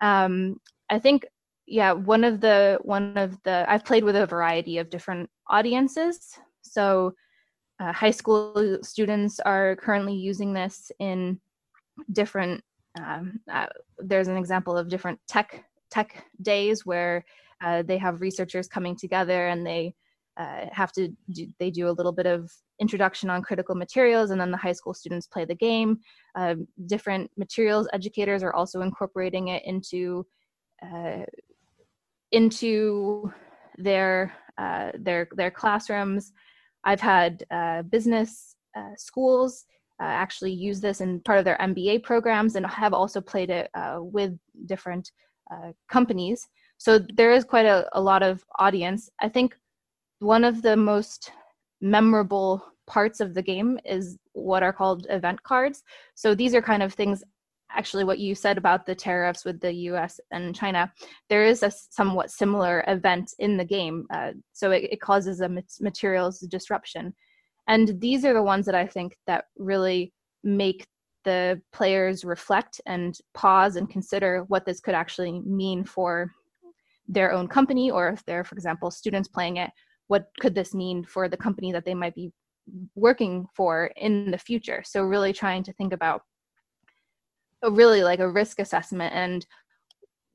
Um, 0.01 0.57
i 0.89 0.99
think 0.99 1.25
yeah 1.67 1.93
one 1.93 2.23
of 2.23 2.41
the 2.41 2.79
one 2.81 3.17
of 3.17 3.37
the 3.43 3.65
i've 3.69 3.85
played 3.85 4.03
with 4.03 4.15
a 4.15 4.25
variety 4.25 4.77
of 4.77 4.89
different 4.89 5.29
audiences. 5.47 6.39
So 6.61 7.13
uh, 7.79 7.91
high 7.91 8.11
school 8.11 8.79
students 8.83 9.39
are 9.39 9.75
currently 9.75 10.13
using 10.13 10.53
this 10.53 10.91
in 10.99 11.39
different 12.11 12.63
um, 12.99 13.39
uh, 13.51 13.67
there's 13.99 14.27
an 14.27 14.37
example 14.37 14.77
of 14.77 14.89
different 14.89 15.19
tech 15.27 15.63
tech 15.89 16.25
days 16.41 16.85
where 16.85 17.25
uh, 17.61 17.83
they 17.83 17.97
have 17.97 18.21
researchers 18.21 18.67
coming 18.67 18.95
together 18.95 19.47
and 19.47 19.65
they 19.65 19.93
uh, 20.37 20.65
have 20.71 20.91
to 20.93 21.09
do, 21.33 21.47
they 21.59 21.69
do 21.69 21.89
a 21.89 21.91
little 21.91 22.11
bit 22.11 22.25
of 22.25 22.51
introduction 22.79 23.29
on 23.29 23.41
critical 23.41 23.75
materials 23.75 24.31
and 24.31 24.39
then 24.39 24.51
the 24.51 24.57
high 24.57 24.71
school 24.71 24.93
students 24.93 25.27
play 25.27 25.45
the 25.45 25.55
game 25.55 25.99
um, 26.35 26.67
different 26.85 27.29
materials 27.37 27.87
educators 27.93 28.41
are 28.41 28.53
also 28.53 28.81
incorporating 28.81 29.49
it 29.49 29.63
into 29.65 30.25
uh, 30.83 31.23
into 32.31 33.31
their 33.77 34.33
uh, 34.57 34.91
their 34.99 35.27
their 35.35 35.51
classrooms. 35.51 36.31
I've 36.83 37.01
had 37.01 37.43
uh, 37.51 37.83
business 37.83 38.55
uh, 38.75 38.95
schools 38.97 39.65
uh, 40.01 40.05
actually 40.05 40.53
use 40.53 40.81
this 40.81 41.01
in 41.01 41.19
part 41.21 41.39
of 41.39 41.45
their 41.45 41.57
MBA 41.57 42.03
programs, 42.03 42.55
and 42.55 42.65
have 42.65 42.93
also 42.93 43.21
played 43.21 43.49
it 43.49 43.69
uh, 43.73 43.99
with 43.99 44.37
different 44.65 45.11
uh, 45.51 45.71
companies. 45.89 46.47
So 46.77 46.99
there 47.15 47.31
is 47.31 47.43
quite 47.43 47.65
a, 47.65 47.87
a 47.93 48.01
lot 48.01 48.23
of 48.23 48.43
audience. 48.57 49.09
I 49.21 49.29
think 49.29 49.55
one 50.21 50.43
of 50.43 50.61
the 50.61 50.77
most 50.77 51.31
memorable 51.81 52.63
parts 52.85 53.19
of 53.19 53.33
the 53.33 53.41
game 53.41 53.79
is 53.83 54.19
what 54.33 54.61
are 54.61 54.71
called 54.71 55.07
event 55.09 55.41
cards. 55.41 55.81
So 56.13 56.35
these 56.35 56.53
are 56.53 56.61
kind 56.61 56.83
of 56.83 56.93
things 56.93 57.23
actually 57.71 58.03
what 58.03 58.19
you 58.19 58.35
said 58.35 58.57
about 58.57 58.85
the 58.85 58.93
tariffs 58.93 59.45
with 59.45 59.59
the 59.61 59.71
US 59.89 60.19
and 60.29 60.55
China, 60.55 60.91
there 61.29 61.43
is 61.43 61.63
a 61.63 61.71
somewhat 61.71 62.29
similar 62.29 62.83
event 62.87 63.33
in 63.39 63.57
the 63.57 63.65
game. 63.65 64.05
Uh, 64.13 64.31
so 64.53 64.71
it, 64.71 64.89
it, 64.91 65.01
causes 65.01 65.41
a 65.41 65.49
materials 65.79 66.39
disruption. 66.41 67.13
And 67.67 67.99
these 67.99 68.25
are 68.25 68.33
the 68.33 68.43
ones 68.43 68.65
that 68.67 68.75
I 68.75 68.85
think 68.85 69.17
that 69.25 69.45
really 69.57 70.13
make 70.43 70.85
the 71.23 71.61
players 71.71 72.25
reflect 72.25 72.81
and 72.85 73.17
pause 73.33 73.75
and 73.75 73.89
consider 73.89 74.43
what 74.49 74.65
this 74.65 74.81
could 74.81 74.95
actually 74.95 75.39
mean 75.45 75.83
for 75.83 76.31
their 77.07 77.31
own 77.31 77.47
company 77.47 77.89
or 77.89 78.09
if 78.09 78.23
they're 78.25 78.43
for 78.43 78.55
example 78.55 78.89
students 78.89 79.27
playing 79.27 79.57
it 79.57 79.69
what 80.11 80.27
could 80.41 80.53
this 80.53 80.73
mean 80.73 81.05
for 81.05 81.29
the 81.29 81.37
company 81.37 81.71
that 81.71 81.85
they 81.85 81.93
might 81.93 82.13
be 82.13 82.33
working 82.95 83.47
for 83.55 83.85
in 83.95 84.29
the 84.29 84.37
future? 84.37 84.83
So 84.85 85.03
really 85.03 85.31
trying 85.31 85.63
to 85.63 85.73
think 85.73 85.93
about 85.93 86.23
a 87.63 87.71
really 87.71 88.03
like 88.03 88.19
a 88.19 88.29
risk 88.29 88.59
assessment 88.59 89.13
and 89.15 89.45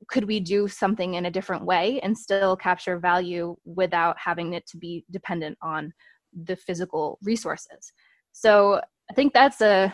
could 0.07 0.25
we 0.25 0.39
do 0.39 0.67
something 0.67 1.13
in 1.13 1.25
a 1.25 1.31
different 1.37 1.63
way 1.63 1.99
and 2.01 2.17
still 2.17 2.55
capture 2.55 2.97
value 2.97 3.55
without 3.65 4.15
having 4.17 4.53
it 4.53 4.65
to 4.67 4.77
be 4.77 5.05
dependent 5.11 5.55
on 5.61 5.93
the 6.33 6.55
physical 6.55 7.19
resources? 7.21 7.93
So 8.31 8.81
i 9.11 9.13
think 9.13 9.31
that's 9.31 9.61
a 9.61 9.93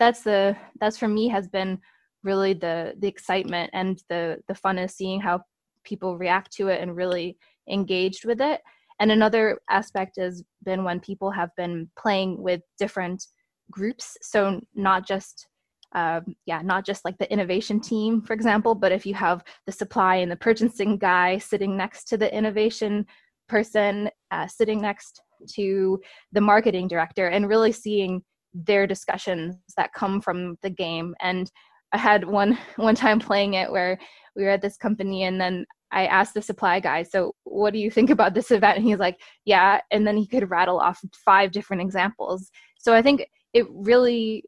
that's 0.00 0.22
the 0.22 0.56
that's 0.80 0.98
for 0.98 1.08
me 1.08 1.28
has 1.28 1.46
been 1.46 1.78
really 2.24 2.54
the 2.54 2.94
the 2.98 3.08
excitement 3.08 3.70
and 3.72 4.02
the 4.08 4.38
the 4.48 4.54
fun 4.54 4.78
is 4.78 4.94
seeing 4.94 5.20
how 5.20 5.40
people 5.84 6.18
react 6.18 6.52
to 6.52 6.68
it 6.68 6.80
and 6.82 6.96
really 6.96 7.38
engaged 7.68 8.24
with 8.24 8.40
it 8.40 8.60
and 9.00 9.10
another 9.10 9.60
aspect 9.70 10.16
has 10.16 10.42
been 10.64 10.84
when 10.84 11.00
people 11.00 11.30
have 11.30 11.50
been 11.56 11.90
playing 11.98 12.40
with 12.42 12.60
different 12.78 13.26
groups 13.70 14.16
so 14.22 14.60
not 14.74 15.06
just 15.06 15.46
um, 15.94 16.34
yeah, 16.46 16.62
not 16.62 16.86
just 16.86 17.04
like 17.04 17.18
the 17.18 17.30
innovation 17.30 17.80
team, 17.80 18.22
for 18.22 18.32
example, 18.32 18.74
but 18.74 18.92
if 18.92 19.04
you 19.04 19.14
have 19.14 19.44
the 19.66 19.72
supply 19.72 20.16
and 20.16 20.32
the 20.32 20.36
purchasing 20.36 20.96
guy 20.96 21.38
sitting 21.38 21.76
next 21.76 22.04
to 22.04 22.16
the 22.16 22.34
innovation 22.34 23.06
person, 23.48 24.08
uh, 24.30 24.46
sitting 24.46 24.80
next 24.80 25.20
to 25.54 26.00
the 26.32 26.40
marketing 26.40 26.88
director, 26.88 27.28
and 27.28 27.48
really 27.48 27.72
seeing 27.72 28.22
their 28.54 28.86
discussions 28.86 29.56
that 29.76 29.92
come 29.92 30.20
from 30.20 30.56
the 30.62 30.70
game. 30.70 31.14
And 31.20 31.50
I 31.92 31.98
had 31.98 32.24
one 32.24 32.56
one 32.76 32.94
time 32.94 33.18
playing 33.18 33.54
it 33.54 33.70
where 33.70 33.98
we 34.34 34.44
were 34.44 34.50
at 34.50 34.62
this 34.62 34.78
company, 34.78 35.24
and 35.24 35.38
then 35.38 35.66
I 35.92 36.06
asked 36.06 36.34
the 36.34 36.42
supply 36.42 36.80
guy, 36.80 37.02
"So, 37.04 37.34
what 37.44 37.72
do 37.72 37.78
you 37.78 37.90
think 37.90 38.10
about 38.10 38.34
this 38.34 38.50
event?" 38.50 38.78
And 38.78 38.86
he's 38.86 38.98
like, 38.98 39.20
"Yeah," 39.44 39.80
and 39.90 40.06
then 40.06 40.16
he 40.16 40.26
could 40.26 40.50
rattle 40.50 40.80
off 40.80 41.00
five 41.24 41.52
different 41.52 41.82
examples. 41.82 42.50
So 42.78 42.94
I 42.94 43.02
think 43.02 43.26
it 43.52 43.66
really 43.70 44.44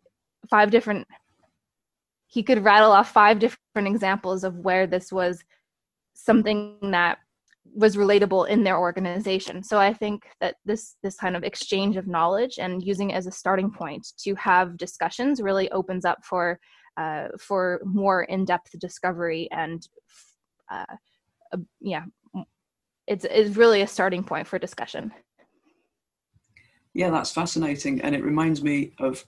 five 0.50 0.70
different 0.70 1.06
he 2.26 2.42
could 2.42 2.64
rattle 2.64 2.90
off 2.90 3.12
five 3.12 3.38
different 3.38 3.86
examples 3.86 4.42
of 4.42 4.56
where 4.56 4.88
this 4.88 5.12
was 5.12 5.44
something 6.14 6.76
that 6.82 7.18
was 7.76 7.96
relatable 7.96 8.48
in 8.48 8.62
their 8.62 8.78
organization 8.78 9.62
so 9.62 9.78
i 9.78 9.92
think 9.92 10.26
that 10.40 10.56
this 10.64 10.96
this 11.02 11.16
kind 11.16 11.36
of 11.36 11.42
exchange 11.42 11.96
of 11.96 12.06
knowledge 12.06 12.58
and 12.58 12.82
using 12.82 13.10
it 13.10 13.14
as 13.14 13.26
a 13.26 13.32
starting 13.32 13.70
point 13.70 14.06
to 14.18 14.34
have 14.34 14.76
discussions 14.76 15.40
really 15.40 15.70
opens 15.70 16.04
up 16.04 16.24
for 16.24 16.58
uh, 16.96 17.26
for 17.40 17.80
more 17.84 18.22
in-depth 18.24 18.78
discovery 18.78 19.48
and 19.50 19.88
uh, 20.70 20.94
yeah 21.80 22.04
it's, 23.06 23.24
it's 23.24 23.56
really 23.56 23.82
a 23.82 23.86
starting 23.86 24.24
point 24.24 24.46
for 24.46 24.58
discussion 24.58 25.12
yeah 26.94 27.10
that's 27.10 27.30
fascinating 27.30 28.00
and 28.00 28.14
it 28.14 28.24
reminds 28.24 28.62
me 28.62 28.92
of 28.98 29.24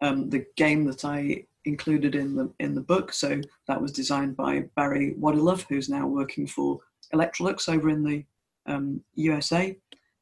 um, 0.00 0.30
the 0.30 0.44
game 0.56 0.84
that 0.84 1.04
I 1.04 1.44
included 1.64 2.14
in 2.14 2.34
the 2.34 2.50
in 2.60 2.74
the 2.74 2.80
book. 2.80 3.12
So 3.12 3.40
that 3.66 3.80
was 3.80 3.92
designed 3.92 4.36
by 4.36 4.64
Barry 4.76 5.14
Waddilove, 5.18 5.66
who's 5.68 5.88
now 5.88 6.06
working 6.06 6.46
for 6.46 6.80
Electrolux 7.14 7.68
over 7.68 7.90
in 7.90 8.02
the 8.02 8.24
um, 8.66 9.02
USA 9.14 9.76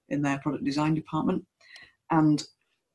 in 0.09 0.23
their 0.23 0.39
product 0.39 0.65
design 0.65 0.95
department. 0.95 1.45
And 2.11 2.43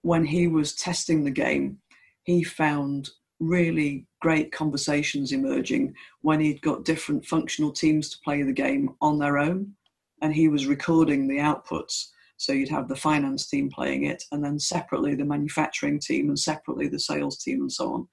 when 0.01 0.25
he 0.25 0.47
was 0.47 0.75
testing 0.75 1.23
the 1.23 1.31
game, 1.31 1.79
he 2.23 2.43
found 2.43 3.09
really 3.41 4.05
great 4.21 4.51
conversations 4.51 5.31
emerging 5.31 5.93
when 6.21 6.39
he'd 6.39 6.61
got 6.61 6.85
different 6.85 7.25
functional 7.25 7.71
teams 7.71 8.09
to 8.09 8.19
play 8.23 8.43
the 8.43 8.53
game 8.53 8.95
on 9.01 9.19
their 9.19 9.37
own. 9.37 9.73
And 10.21 10.33
he 10.33 10.47
was 10.47 10.67
recording 10.67 11.27
the 11.27 11.39
outputs. 11.39 12.09
So 12.37 12.53
you'd 12.53 12.69
have 12.69 12.87
the 12.87 12.95
finance 12.95 13.47
team 13.47 13.69
playing 13.69 14.05
it 14.05 14.23
and 14.31 14.43
then 14.43 14.59
separately 14.59 15.15
the 15.15 15.25
manufacturing 15.25 15.99
team 15.99 16.29
and 16.29 16.39
separately 16.39 16.87
the 16.87 16.99
sales 16.99 17.37
team 17.39 17.61
and 17.61 17.71
so 17.71 17.93
on. 17.93 18.07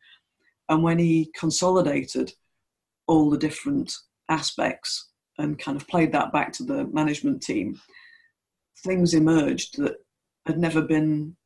And 0.69 0.83
when 0.83 0.99
he 0.99 1.31
consolidated 1.37 2.33
all 3.07 3.31
the 3.31 3.39
different 3.39 3.95
aspects 4.29 5.09
and 5.39 5.59
kind 5.59 5.77
of 5.77 5.87
played 5.87 6.13
that 6.13 6.33
back 6.33 6.53
to 6.55 6.65
the 6.65 6.85
management 6.87 7.43
team 7.43 7.81
things 8.85 9.15
emerged 9.15 9.79
that 9.79 9.97
had 10.47 10.59
never 10.59 10.83
been 10.83 11.37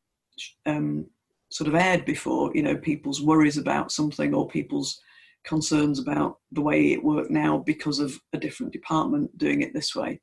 um, 0.66 1.06
sort 1.52 1.68
of 1.68 1.74
aired 1.74 2.04
before, 2.04 2.50
you 2.54 2.62
know, 2.62 2.76
people's 2.76 3.20
worries 3.20 3.58
about 3.58 3.92
something 3.92 4.34
or 4.34 4.48
people's 4.48 5.00
concerns 5.44 5.98
about 5.98 6.38
the 6.52 6.62
way 6.62 6.92
it 6.92 7.04
worked 7.04 7.30
now 7.30 7.58
because 7.58 7.98
of 7.98 8.18
a 8.32 8.38
different 8.38 8.72
department 8.72 9.36
doing 9.36 9.60
it 9.62 9.74
this 9.74 9.94
way. 9.94 10.20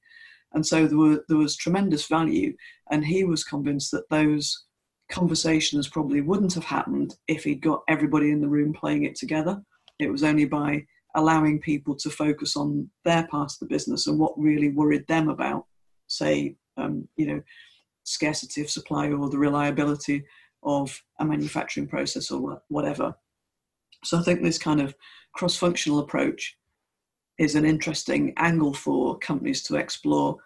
And 0.53 0.65
so 0.65 0.87
there, 0.87 0.97
were, 0.97 1.23
there 1.27 1.37
was 1.37 1.55
tremendous 1.55 2.07
value, 2.07 2.55
and 2.89 3.05
he 3.05 3.23
was 3.23 3.43
convinced 3.43 3.91
that 3.91 4.09
those 4.09 4.65
conversations 5.11 5.87
probably 5.87 6.21
wouldn't 6.21 6.53
have 6.55 6.63
happened 6.63 7.15
if 7.27 7.43
he'd 7.43 7.61
got 7.61 7.83
everybody 7.87 8.31
in 8.31 8.41
the 8.41 8.47
room 8.47 8.73
playing 8.73 9.03
it 9.03 9.15
together. 9.15 9.61
It 9.99 10.09
was 10.09 10.23
only 10.23 10.45
by 10.45 10.85
allowing 11.15 11.59
people 11.59 11.95
to 11.97 12.09
focus 12.09 12.55
on 12.55 12.89
their 13.05 13.27
part 13.27 13.51
of 13.51 13.59
the 13.59 13.65
business 13.67 14.07
and 14.07 14.17
what 14.17 14.39
really 14.39 14.69
worried 14.69 15.05
them 15.07 15.29
about, 15.29 15.65
say, 16.07 16.55
um, 16.77 17.07
you 17.17 17.27
know, 17.27 17.41
scarcity 18.03 18.61
of 18.61 18.69
supply 18.69 19.11
or 19.11 19.29
the 19.29 19.37
reliability 19.37 20.23
of 20.63 21.01
a 21.19 21.25
manufacturing 21.25 21.87
process 21.87 22.31
or 22.31 22.61
whatever. 22.67 23.15
So 24.03 24.19
I 24.19 24.23
think 24.23 24.41
this 24.41 24.57
kind 24.57 24.81
of 24.81 24.95
cross 25.33 25.55
functional 25.55 25.99
approach 25.99 26.57
is 27.37 27.55
an 27.55 27.65
interesting 27.65 28.33
angle 28.37 28.73
for 28.73 29.17
companies 29.19 29.63
to 29.63 29.75
explore 29.75 30.37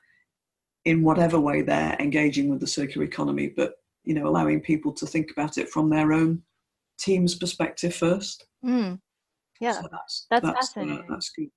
in 0.86 1.01
whatever 1.01 1.39
way 1.39 1.62
they're 1.62 1.96
engaging 2.00 2.50
with 2.50 2.60
the 2.60 2.67
circular 2.67 3.05
economy, 3.05 3.48
but 3.55 3.75
you 4.03 4.13
know, 4.13 4.27
allowing 4.27 4.60
people 4.60 4.91
to 4.91 5.05
think 5.05 5.32
about 5.32 5.58
it 5.58 5.70
from 5.70 5.89
their 5.89 6.12
own 6.12 6.41
team's 7.00 7.36
perspective 7.36 7.96
first. 7.96 8.46
Mm. 8.63 9.00
Yeah, 9.60 9.72
so 9.72 9.88
that's, 9.91 10.27
that's, 10.29 10.46
that's, 10.46 10.46
uh, 10.46 10.53
fascinating. 10.53 11.00
Uh, 11.00 11.05
that's 11.10 11.29
good. 11.29 11.50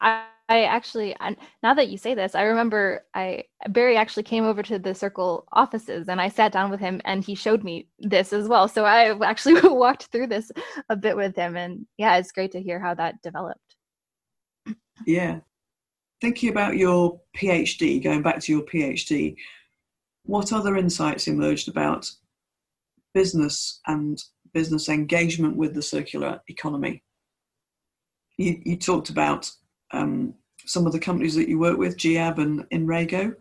I, 0.00 0.24
I 0.48 0.64
actually, 0.64 1.14
now 1.62 1.74
that 1.74 1.88
you 1.88 1.98
say 1.98 2.14
this, 2.14 2.34
I 2.34 2.42
remember 2.42 3.04
I 3.14 3.44
Barry 3.68 3.96
actually 3.96 4.22
came 4.22 4.44
over 4.44 4.62
to 4.62 4.78
the 4.78 4.94
Circle 4.94 5.46
offices 5.52 6.08
and 6.08 6.20
I 6.20 6.28
sat 6.28 6.52
down 6.52 6.70
with 6.70 6.80
him 6.80 7.02
and 7.04 7.22
he 7.22 7.34
showed 7.34 7.64
me 7.64 7.88
this 7.98 8.32
as 8.32 8.48
well. 8.48 8.66
So 8.66 8.84
I 8.84 9.14
actually 9.28 9.60
walked 9.68 10.04
through 10.04 10.28
this 10.28 10.50
a 10.88 10.96
bit 10.96 11.16
with 11.16 11.36
him, 11.36 11.56
and 11.56 11.86
yeah, 11.98 12.16
it's 12.16 12.32
great 12.32 12.52
to 12.52 12.62
hear 12.62 12.80
how 12.80 12.94
that 12.94 13.20
developed. 13.22 13.76
Yeah, 15.06 15.40
thinking 16.20 16.48
about 16.50 16.76
your 16.76 17.20
PhD, 17.36 18.02
going 18.02 18.22
back 18.22 18.40
to 18.40 18.52
your 18.52 18.62
PhD, 18.62 19.36
what 20.24 20.52
other 20.52 20.76
insights 20.76 21.28
emerged 21.28 21.68
about 21.68 22.10
business 23.14 23.80
and 23.86 24.22
business 24.54 24.88
engagement 24.88 25.56
with 25.56 25.74
the 25.74 25.82
circular 25.82 26.40
economy? 26.48 27.02
You, 28.36 28.60
you 28.64 28.76
talked 28.76 29.10
about 29.10 29.50
um, 29.92 30.34
some 30.64 30.86
of 30.86 30.92
the 30.92 30.98
companies 30.98 31.34
that 31.34 31.48
you 31.48 31.58
work 31.58 31.78
with, 31.78 31.96
GIAB 31.96 32.38
and 32.38 32.68
Inrego, 32.70 33.34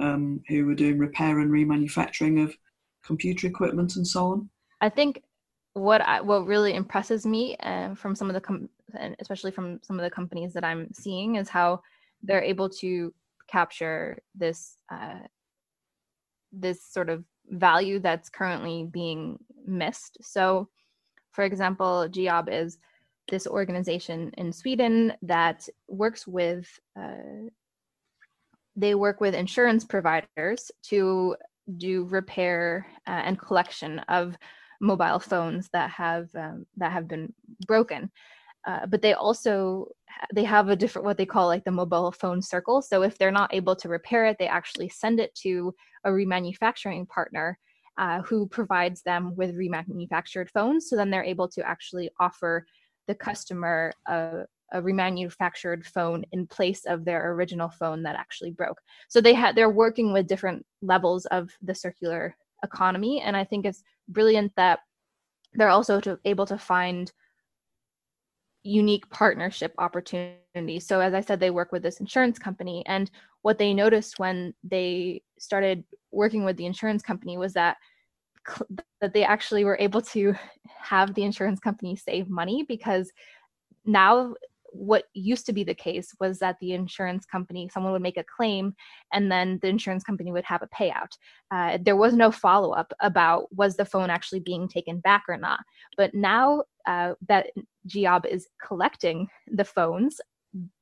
um, 0.00 0.40
who 0.48 0.68
are 0.70 0.74
doing 0.74 0.98
repair 0.98 1.40
and 1.40 1.50
remanufacturing 1.50 2.42
of 2.42 2.56
computer 3.04 3.46
equipment 3.46 3.96
and 3.96 4.06
so 4.06 4.26
on. 4.26 4.50
I 4.80 4.88
think 4.88 5.22
what 5.72 6.00
I, 6.02 6.20
what 6.20 6.46
really 6.46 6.74
impresses 6.74 7.26
me 7.26 7.56
uh, 7.60 7.94
from 7.94 8.14
some 8.14 8.28
of 8.28 8.34
the 8.34 8.40
com- 8.40 8.68
especially 9.18 9.50
from 9.50 9.80
some 9.82 9.98
of 9.98 10.04
the 10.04 10.10
companies 10.10 10.52
that 10.54 10.64
I'm 10.64 10.88
seeing 10.92 11.36
is 11.36 11.48
how 11.48 11.82
they're 12.22 12.42
able 12.42 12.68
to 12.68 13.12
capture 13.48 14.18
this 14.34 14.76
uh, 14.92 15.20
this 16.52 16.84
sort 16.84 17.10
of 17.10 17.24
value 17.50 17.98
that's 17.98 18.28
currently 18.28 18.88
being 18.90 19.38
missed. 19.66 20.18
So, 20.22 20.68
for 21.32 21.44
example, 21.44 22.08
GIAB 22.10 22.48
is 22.50 22.78
this 23.28 23.46
organization 23.46 24.32
in 24.36 24.52
Sweden 24.52 25.12
that 25.22 25.68
works 25.88 26.26
with 26.26 26.68
uh, 26.98 27.48
they 28.76 28.94
work 28.94 29.20
with 29.20 29.34
insurance 29.34 29.84
providers 29.84 30.70
to 30.84 31.36
do 31.76 32.04
repair 32.04 32.86
uh, 33.06 33.22
and 33.24 33.38
collection 33.38 33.98
of 34.08 34.36
mobile 34.80 35.18
phones 35.18 35.68
that 35.72 35.90
have 35.90 36.28
um, 36.36 36.64
that 36.76 36.92
have 36.92 37.08
been 37.08 37.32
broken. 37.66 38.10
Uh, 38.66 38.86
but 38.86 39.02
they 39.02 39.14
also 39.14 39.88
they 40.34 40.44
have 40.44 40.68
a 40.68 40.76
different 40.76 41.04
what 41.06 41.16
they 41.16 41.26
call 41.26 41.46
like 41.46 41.64
the 41.64 41.70
mobile 41.70 42.12
phone 42.12 42.40
circle. 42.42 42.82
So 42.82 43.02
if 43.02 43.18
they're 43.18 43.30
not 43.30 43.54
able 43.54 43.76
to 43.76 43.88
repair 43.88 44.26
it, 44.26 44.36
they 44.38 44.48
actually 44.48 44.88
send 44.88 45.20
it 45.20 45.34
to 45.36 45.74
a 46.04 46.10
remanufacturing 46.10 47.08
partner 47.08 47.58
uh, 47.98 48.22
who 48.22 48.46
provides 48.46 49.02
them 49.02 49.34
with 49.36 49.56
remanufactured 49.56 50.50
phones. 50.50 50.88
So 50.88 50.96
then 50.96 51.10
they're 51.10 51.24
able 51.24 51.48
to 51.48 51.68
actually 51.68 52.10
offer 52.20 52.66
the 53.08 53.14
customer 53.14 53.92
a, 54.06 54.44
a 54.72 54.80
remanufactured 54.80 55.84
phone 55.84 56.24
in 56.30 56.46
place 56.46 56.84
of 56.86 57.04
their 57.04 57.32
original 57.32 57.70
phone 57.70 58.02
that 58.04 58.16
actually 58.16 58.52
broke. 58.52 58.80
So 59.08 59.20
they 59.20 59.34
had 59.34 59.56
they're 59.56 59.70
working 59.70 60.12
with 60.12 60.28
different 60.28 60.64
levels 60.82 61.26
of 61.26 61.50
the 61.62 61.74
circular 61.74 62.36
economy, 62.62 63.20
and 63.20 63.36
I 63.36 63.44
think 63.44 63.66
it's 63.66 63.82
brilliant 64.08 64.52
that 64.56 64.80
they're 65.54 65.70
also 65.70 66.00
to, 66.00 66.18
able 66.24 66.46
to 66.46 66.58
find 66.58 67.10
unique 68.62 69.08
partnership 69.08 69.72
opportunities. 69.78 70.86
So 70.86 71.00
as 71.00 71.14
I 71.14 71.22
said, 71.22 71.40
they 71.40 71.50
work 71.50 71.72
with 71.72 71.82
this 71.82 72.00
insurance 72.00 72.38
company, 72.38 72.84
and 72.86 73.10
what 73.42 73.58
they 73.58 73.72
noticed 73.72 74.18
when 74.18 74.52
they 74.62 75.22
started 75.38 75.84
working 76.10 76.44
with 76.44 76.56
the 76.56 76.66
insurance 76.66 77.02
company 77.02 77.38
was 77.38 77.54
that 77.54 77.78
that 79.00 79.14
they 79.14 79.24
actually 79.24 79.64
were 79.64 79.76
able 79.80 80.00
to 80.00 80.34
have 80.80 81.14
the 81.14 81.22
insurance 81.22 81.60
company 81.60 81.96
save 81.96 82.28
money 82.28 82.64
because 82.68 83.10
now 83.84 84.34
what 84.72 85.04
used 85.14 85.46
to 85.46 85.52
be 85.52 85.64
the 85.64 85.74
case 85.74 86.14
was 86.20 86.38
that 86.38 86.56
the 86.60 86.72
insurance 86.72 87.24
company 87.24 87.70
someone 87.72 87.92
would 87.92 88.02
make 88.02 88.16
a 88.16 88.24
claim 88.36 88.74
and 89.12 89.30
then 89.30 89.58
the 89.62 89.68
insurance 89.68 90.04
company 90.04 90.30
would 90.30 90.44
have 90.44 90.62
a 90.62 90.68
payout. 90.68 91.10
Uh, 91.50 91.78
there 91.80 91.96
was 91.96 92.14
no 92.14 92.30
follow-up 92.30 92.92
about 93.00 93.46
was 93.56 93.76
the 93.76 93.84
phone 93.84 94.10
actually 94.10 94.40
being 94.40 94.68
taken 94.68 95.00
back 95.00 95.24
or 95.28 95.36
not. 95.36 95.60
But 95.96 96.14
now 96.14 96.64
uh, 96.86 97.14
that 97.28 97.48
GIAB 97.88 98.26
is 98.26 98.48
collecting 98.64 99.28
the 99.46 99.64
phones 99.64 100.20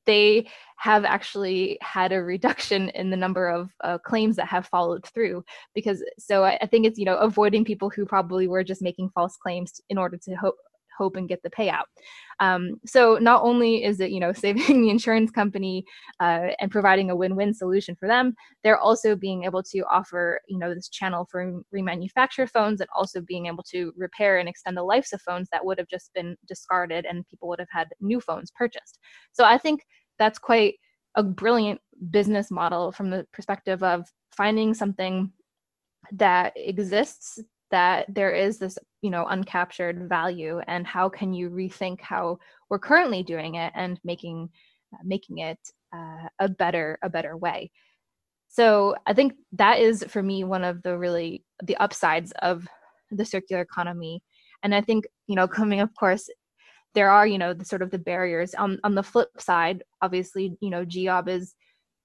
they 0.07 0.47
have 0.77 1.05
actually 1.05 1.79
had 1.81 2.13
a 2.13 2.23
reduction 2.23 2.91
in 2.91 3.11
the 3.11 3.17
number 3.17 3.49
of 3.49 3.71
uh, 3.83 3.99
claims 3.99 4.37
that 4.37 4.47
have 4.47 4.67
followed 4.67 5.05
through 5.07 5.45
because 5.75 6.05
so 6.19 6.45
I, 6.45 6.59
I, 6.63 6.67
think 6.67 6.87
it's 6.87 6.99
you 6.99 7.05
know 7.05 7.17
avoiding 7.17 7.65
people 7.65 7.91
who 7.91 8.07
probably 8.07 8.47
were 8.47 8.63
just 8.63 8.83
making 8.83 9.11
false 9.11 9.37
claims 9.37 9.81
in 9.89 9.99
order 9.99 10.17
to 10.17 10.35
hope 10.35 10.57
hope 10.97 11.17
and 11.17 11.29
get 11.29 11.43
the 11.43 11.51
payout. 11.51 11.85
Um, 12.41 12.75
so 12.85 13.19
not 13.21 13.43
only 13.43 13.85
is 13.85 14.01
it 14.01 14.11
you 14.11 14.21
know 14.21 14.33
saving 14.45 14.83
the 14.83 14.91
insurance 14.91 15.31
company 15.31 15.85
uh, 16.21 16.49
and 16.61 16.71
providing 16.71 17.11
a 17.11 17.17
win-win 17.17 17.55
solution 17.55 17.97
for 17.97 18.09
them, 18.09 18.35
they're 18.63 18.79
also 18.79 19.17
being 19.17 19.45
able 19.45 19.63
to 19.63 19.81
offer 19.91 20.41
you 20.49 20.59
know 20.59 20.75
this 20.75 20.89
channel 20.89 21.27
for 21.31 21.61
remanufacture 21.75 22.49
phones 22.51 22.81
and 22.81 22.91
also 22.97 23.21
being 23.21 23.47
able 23.47 23.65
to 23.71 23.93
repair 23.97 24.39
and 24.39 24.49
extend 24.49 24.77
the 24.77 24.83
lives 24.83 25.13
of 25.13 25.21
phones 25.23 25.49
that 25.51 25.65
would 25.65 25.79
have 25.79 25.89
just 25.89 26.13
been 26.15 26.37
discarded 26.47 27.07
and 27.07 27.27
people 27.29 27.49
would 27.49 27.61
have 27.61 27.69
had 27.71 27.89
new 28.01 28.21
phones 28.21 28.51
purchased. 28.51 28.99
So 29.33 29.45
I 29.45 29.59
think 29.59 29.83
that's 30.19 30.39
quite 30.39 30.75
a 31.15 31.23
brilliant 31.23 31.81
business 32.11 32.51
model 32.51 32.93
from 32.93 33.11
the 33.11 33.27
perspective 33.33 33.83
of 33.83 34.07
finding 34.37 34.75
something 34.75 35.33
that 36.13 36.53
exists 36.57 37.41
that 37.71 38.07
there 38.09 38.31
is 38.31 38.59
this 38.59 38.79
you 39.03 39.11
know 39.11 39.25
uncaptured 39.25 40.09
value 40.09 40.61
and 40.67 40.87
how 40.87 41.09
can 41.09 41.33
you 41.33 41.51
rethink 41.51 42.01
how 42.01 42.39
we're 42.71 42.79
currently 42.79 43.23
doing 43.23 43.57
it 43.57 43.73
and 43.75 44.01
making 44.05 44.49
uh, 44.95 44.99
making 45.05 45.39
it 45.39 45.59
uh, 45.95 46.29
a 46.39 46.49
better 46.49 46.99
a 47.03 47.11
better 47.11 47.37
way. 47.37 47.71
So 48.49 48.97
i 49.07 49.13
think 49.13 49.35
that 49.53 49.81
is 49.81 50.05
for 50.09 50.23
me 50.23 50.45
one 50.45 50.65
of 50.65 50.83
the 50.83 50.97
really 50.97 51.45
the 51.63 51.77
upsides 51.77 52.33
of 52.43 52.67
the 53.11 53.25
circular 53.25 53.63
economy. 53.63 54.23
And 54.63 54.75
i 54.75 54.81
think 54.81 55.07
you 55.27 55.37
know 55.37 55.49
coming 55.59 55.81
of 55.81 55.95
course 55.95 56.29
there 56.95 57.11
are 57.11 57.27
you 57.27 57.39
know 57.39 57.53
the 57.53 57.65
sort 57.65 57.83
of 57.83 57.91
the 57.91 57.99
barriers. 57.99 58.55
On 58.55 58.79
on 58.85 58.95
the 58.95 59.03
flip 59.03 59.29
side 59.39 59.83
obviously 60.03 60.57
you 60.61 60.71
know 60.71 60.85
GIAB 60.85 61.29
is 61.29 61.55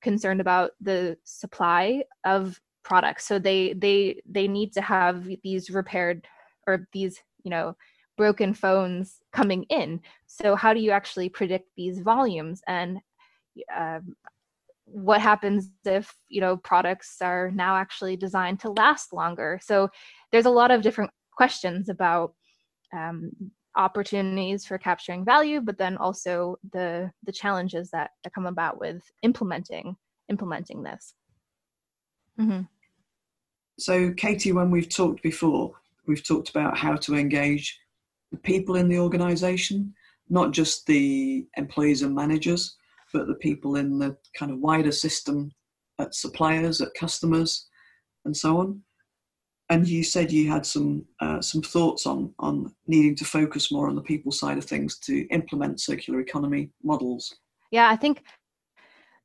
concerned 0.01 0.41
about 0.41 0.71
the 0.81 1.17
supply 1.23 2.03
of 2.25 2.59
products. 2.83 3.27
So 3.27 3.39
they 3.39 3.73
they 3.73 4.21
they 4.25 4.47
need 4.47 4.73
to 4.73 4.81
have 4.81 5.27
these 5.43 5.69
repaired 5.69 6.27
or 6.67 6.87
these 6.93 7.19
you 7.43 7.51
know 7.51 7.75
broken 8.17 8.53
phones 8.53 9.17
coming 9.31 9.63
in. 9.69 10.01
So 10.27 10.55
how 10.55 10.73
do 10.73 10.79
you 10.79 10.91
actually 10.91 11.29
predict 11.29 11.69
these 11.75 11.99
volumes? 11.99 12.61
And 12.67 12.99
um, 13.75 14.15
what 14.85 15.21
happens 15.21 15.69
if 15.85 16.13
you 16.29 16.41
know 16.41 16.57
products 16.57 17.17
are 17.21 17.51
now 17.51 17.75
actually 17.75 18.17
designed 18.17 18.59
to 18.61 18.71
last 18.71 19.13
longer? 19.13 19.59
So 19.61 19.89
there's 20.31 20.45
a 20.45 20.49
lot 20.49 20.71
of 20.71 20.81
different 20.81 21.11
questions 21.35 21.89
about 21.89 22.33
um, 22.93 23.31
opportunities 23.75 24.65
for 24.65 24.77
capturing 24.77 25.23
value 25.23 25.61
but 25.61 25.77
then 25.77 25.95
also 25.97 26.57
the 26.73 27.09
the 27.23 27.31
challenges 27.31 27.89
that, 27.91 28.11
that 28.23 28.33
come 28.33 28.45
about 28.45 28.79
with 28.79 29.01
implementing 29.23 29.95
implementing 30.29 30.83
this 30.83 31.13
mm-hmm. 32.41 32.61
so 33.79 34.11
katie 34.13 34.51
when 34.51 34.71
we've 34.71 34.89
talked 34.89 35.21
before 35.23 35.71
we've 36.07 36.25
talked 36.25 36.49
about 36.49 36.77
how 36.77 36.95
to 36.95 37.15
engage 37.15 37.79
the 38.31 38.37
people 38.37 38.75
in 38.75 38.87
the 38.89 38.99
organization 38.99 39.93
not 40.29 40.51
just 40.51 40.85
the 40.85 41.45
employees 41.57 42.01
and 42.01 42.15
managers 42.15 42.77
but 43.13 43.27
the 43.27 43.35
people 43.35 43.75
in 43.75 43.99
the 43.99 44.15
kind 44.37 44.51
of 44.51 44.59
wider 44.59 44.91
system 44.91 45.51
at 45.99 46.15
suppliers 46.15 46.81
at 46.81 46.93
customers 46.93 47.67
and 48.25 48.35
so 48.35 48.57
on 48.57 48.81
and 49.71 49.87
you 49.87 50.03
said 50.03 50.33
you 50.33 50.51
had 50.51 50.65
some 50.65 51.05
uh, 51.21 51.41
some 51.41 51.61
thoughts 51.61 52.05
on 52.05 52.33
on 52.39 52.75
needing 52.87 53.15
to 53.15 53.25
focus 53.25 53.71
more 53.71 53.87
on 53.87 53.95
the 53.95 54.01
people 54.01 54.31
side 54.31 54.57
of 54.57 54.65
things 54.65 54.99
to 54.99 55.21
implement 55.29 55.79
circular 55.79 56.19
economy 56.19 56.69
models. 56.83 57.33
Yeah, 57.71 57.89
I 57.89 57.95
think 57.95 58.23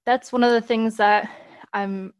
that's 0.06 0.32
one 0.32 0.44
of 0.44 0.52
the 0.52 0.60
things 0.60 0.96
that 0.98 1.28
I'm 1.74 2.14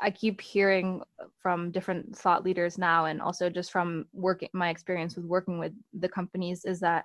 I 0.00 0.10
keep 0.10 0.40
hearing 0.40 1.02
from 1.42 1.70
different 1.70 2.16
thought 2.16 2.44
leaders 2.44 2.78
now, 2.78 3.06
and 3.06 3.20
also 3.20 3.50
just 3.50 3.72
from 3.72 4.06
working 4.12 4.48
my 4.52 4.70
experience 4.70 5.16
with 5.16 5.24
working 5.24 5.58
with 5.58 5.72
the 5.92 6.08
companies 6.08 6.64
is 6.64 6.80
that 6.80 7.04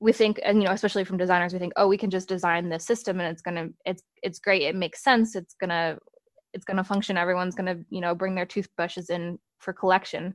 we 0.00 0.12
think, 0.12 0.40
and 0.44 0.60
you 0.60 0.68
know, 0.68 0.74
especially 0.74 1.04
from 1.04 1.16
designers, 1.16 1.52
we 1.52 1.58
think, 1.58 1.72
oh, 1.76 1.86
we 1.86 1.98
can 1.98 2.10
just 2.10 2.28
design 2.28 2.68
this 2.68 2.84
system 2.84 3.20
and 3.20 3.30
it's 3.30 3.42
gonna, 3.42 3.68
it's 3.86 4.02
it's 4.22 4.38
great, 4.38 4.62
it 4.62 4.76
makes 4.76 5.02
sense, 5.02 5.36
it's 5.36 5.54
gonna 5.54 5.98
it's 6.52 6.64
to 6.76 6.84
function. 6.84 7.16
Everyone's 7.16 7.54
to 7.66 7.84
you 7.90 8.00
know 8.00 8.14
bring 8.14 8.34
their 8.34 8.46
toothbrushes 8.46 9.10
in 9.10 9.38
for 9.58 9.72
collection. 9.72 10.34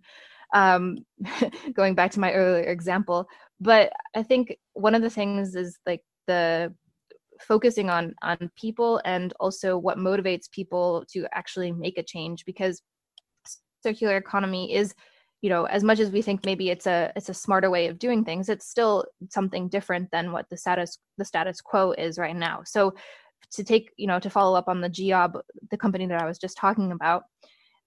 Um, 0.53 0.99
going 1.73 1.95
back 1.95 2.11
to 2.11 2.21
my 2.21 2.31
earlier 2.31 2.63
example 2.63 3.27
but 3.59 3.91
i 4.15 4.23
think 4.23 4.57
one 4.73 4.95
of 4.95 5.01
the 5.01 5.09
things 5.09 5.55
is 5.55 5.77
like 5.85 6.03
the 6.27 6.73
focusing 7.41 7.89
on 7.89 8.13
on 8.21 8.49
people 8.55 9.01
and 9.05 9.33
also 9.39 9.77
what 9.77 9.97
motivates 9.97 10.49
people 10.51 11.05
to 11.11 11.27
actually 11.33 11.71
make 11.71 11.97
a 11.97 12.03
change 12.03 12.45
because 12.45 12.81
circular 13.83 14.17
economy 14.17 14.73
is 14.73 14.93
you 15.41 15.49
know 15.49 15.65
as 15.65 15.83
much 15.83 15.99
as 15.99 16.11
we 16.11 16.21
think 16.21 16.45
maybe 16.45 16.69
it's 16.69 16.87
a 16.87 17.11
it's 17.15 17.29
a 17.29 17.33
smarter 17.33 17.69
way 17.69 17.87
of 17.87 17.99
doing 17.99 18.25
things 18.25 18.49
it's 18.49 18.67
still 18.67 19.05
something 19.29 19.69
different 19.69 20.09
than 20.11 20.31
what 20.31 20.49
the 20.49 20.57
status 20.57 20.97
the 21.17 21.25
status 21.25 21.61
quo 21.61 21.91
is 21.91 22.17
right 22.17 22.35
now. 22.35 22.61
So 22.65 22.93
to 23.51 23.63
take 23.63 23.91
you 23.97 24.07
know 24.07 24.19
to 24.19 24.29
follow 24.29 24.57
up 24.57 24.67
on 24.67 24.81
the 24.81 24.89
GIAB 24.89 25.39
the 25.71 25.77
company 25.77 26.05
that 26.07 26.21
i 26.21 26.25
was 26.25 26.37
just 26.37 26.57
talking 26.57 26.91
about 26.91 27.23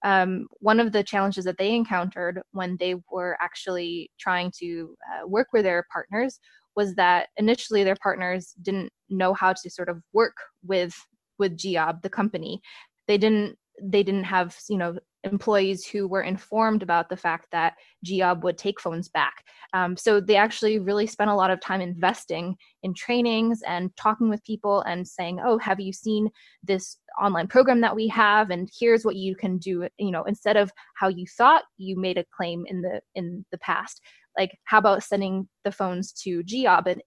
um, 0.03 0.47
one 0.59 0.79
of 0.79 0.91
the 0.91 1.03
challenges 1.03 1.45
that 1.45 1.59
they 1.59 1.75
encountered 1.75 2.41
when 2.53 2.75
they 2.79 2.95
were 3.11 3.37
actually 3.39 4.09
trying 4.19 4.51
to 4.57 4.95
uh, 5.13 5.27
work 5.27 5.49
with 5.53 5.63
their 5.63 5.85
partners 5.93 6.39
was 6.75 6.95
that 6.95 7.29
initially 7.37 7.83
their 7.83 7.97
partners 8.01 8.53
didn't 8.61 8.91
know 9.09 9.33
how 9.33 9.53
to 9.53 9.69
sort 9.69 9.89
of 9.89 10.01
work 10.13 10.35
with 10.63 10.95
with 11.37 11.57
GIAB 11.57 12.01
the 12.01 12.09
company. 12.09 12.61
They 13.07 13.17
didn't 13.17 13.57
they 13.81 14.03
didn't 14.03 14.25
have 14.25 14.57
you 14.69 14.77
know 14.77 14.97
employees 15.23 15.85
who 15.85 16.07
were 16.07 16.23
informed 16.23 16.81
about 16.81 17.07
the 17.07 17.17
fact 17.17 17.45
that 17.51 17.75
GIAB 18.03 18.41
would 18.41 18.57
take 18.57 18.81
phones 18.81 19.07
back. 19.07 19.45
Um, 19.73 19.95
so 19.95 20.19
they 20.19 20.35
actually 20.35 20.79
really 20.79 21.05
spent 21.05 21.29
a 21.29 21.35
lot 21.35 21.51
of 21.51 21.61
time 21.61 21.79
investing 21.79 22.55
in 22.81 22.95
trainings 22.95 23.61
and 23.67 23.95
talking 23.97 24.29
with 24.29 24.43
people 24.43 24.81
and 24.81 25.07
saying 25.07 25.39
oh 25.43 25.57
have 25.59 25.79
you 25.79 25.93
seen 25.93 26.29
this 26.63 26.97
online 27.21 27.47
program 27.47 27.81
that 27.81 27.95
we 27.95 28.07
have? 28.07 28.49
And 28.49 28.69
here's 28.79 29.05
what 29.05 29.15
you 29.15 29.35
can 29.35 29.57
do 29.57 29.87
you 29.97 30.11
know 30.11 30.23
instead 30.23 30.57
of 30.57 30.71
how 30.95 31.07
you 31.07 31.25
thought 31.37 31.63
you 31.77 31.99
made 31.99 32.17
a 32.17 32.25
claim 32.35 32.65
in 32.67 32.81
the 32.81 33.01
in 33.15 33.45
the 33.51 33.57
past 33.59 34.01
like 34.37 34.57
how 34.65 34.77
about 34.77 35.03
sending 35.03 35.47
the 35.63 35.71
phones 35.71 36.11
to 36.11 36.43
GIAB 36.43 36.87
and 36.87 37.01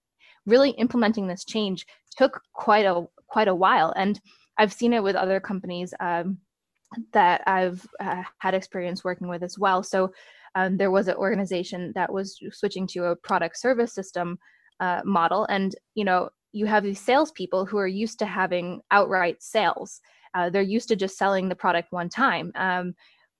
really 0.45 0.71
implementing 0.71 1.27
this 1.27 1.45
change 1.45 1.85
took 2.17 2.41
quite 2.53 2.85
a 2.85 3.05
quite 3.27 3.47
a 3.47 3.55
while 3.55 3.91
and 3.95 4.21
i've 4.57 4.71
seen 4.71 4.93
it 4.93 5.01
with 5.01 5.15
other 5.15 5.39
companies 5.39 5.93
um, 5.99 6.37
that 7.13 7.41
I've 7.47 7.85
uh, 7.99 8.23
had 8.39 8.53
experience 8.53 9.03
working 9.03 9.27
with 9.27 9.43
as 9.43 9.57
well. 9.57 9.83
So 9.83 10.11
um, 10.55 10.77
there 10.77 10.91
was 10.91 11.07
an 11.07 11.15
organization 11.15 11.91
that 11.95 12.11
was 12.11 12.39
switching 12.51 12.87
to 12.87 13.05
a 13.05 13.15
product 13.15 13.57
service 13.57 13.93
system 13.93 14.37
uh, 14.79 15.01
model, 15.03 15.45
and 15.45 15.75
you 15.95 16.05
know 16.05 16.29
you 16.53 16.65
have 16.65 16.83
these 16.83 16.99
salespeople 16.99 17.65
who 17.65 17.77
are 17.77 17.87
used 17.87 18.19
to 18.19 18.25
having 18.25 18.81
outright 18.91 19.41
sales. 19.41 19.99
Uh, 20.33 20.49
they're 20.49 20.61
used 20.61 20.87
to 20.89 20.95
just 20.95 21.17
selling 21.17 21.49
the 21.49 21.55
product 21.55 21.91
one 21.91 22.09
time. 22.09 22.51
Um, 22.55 22.93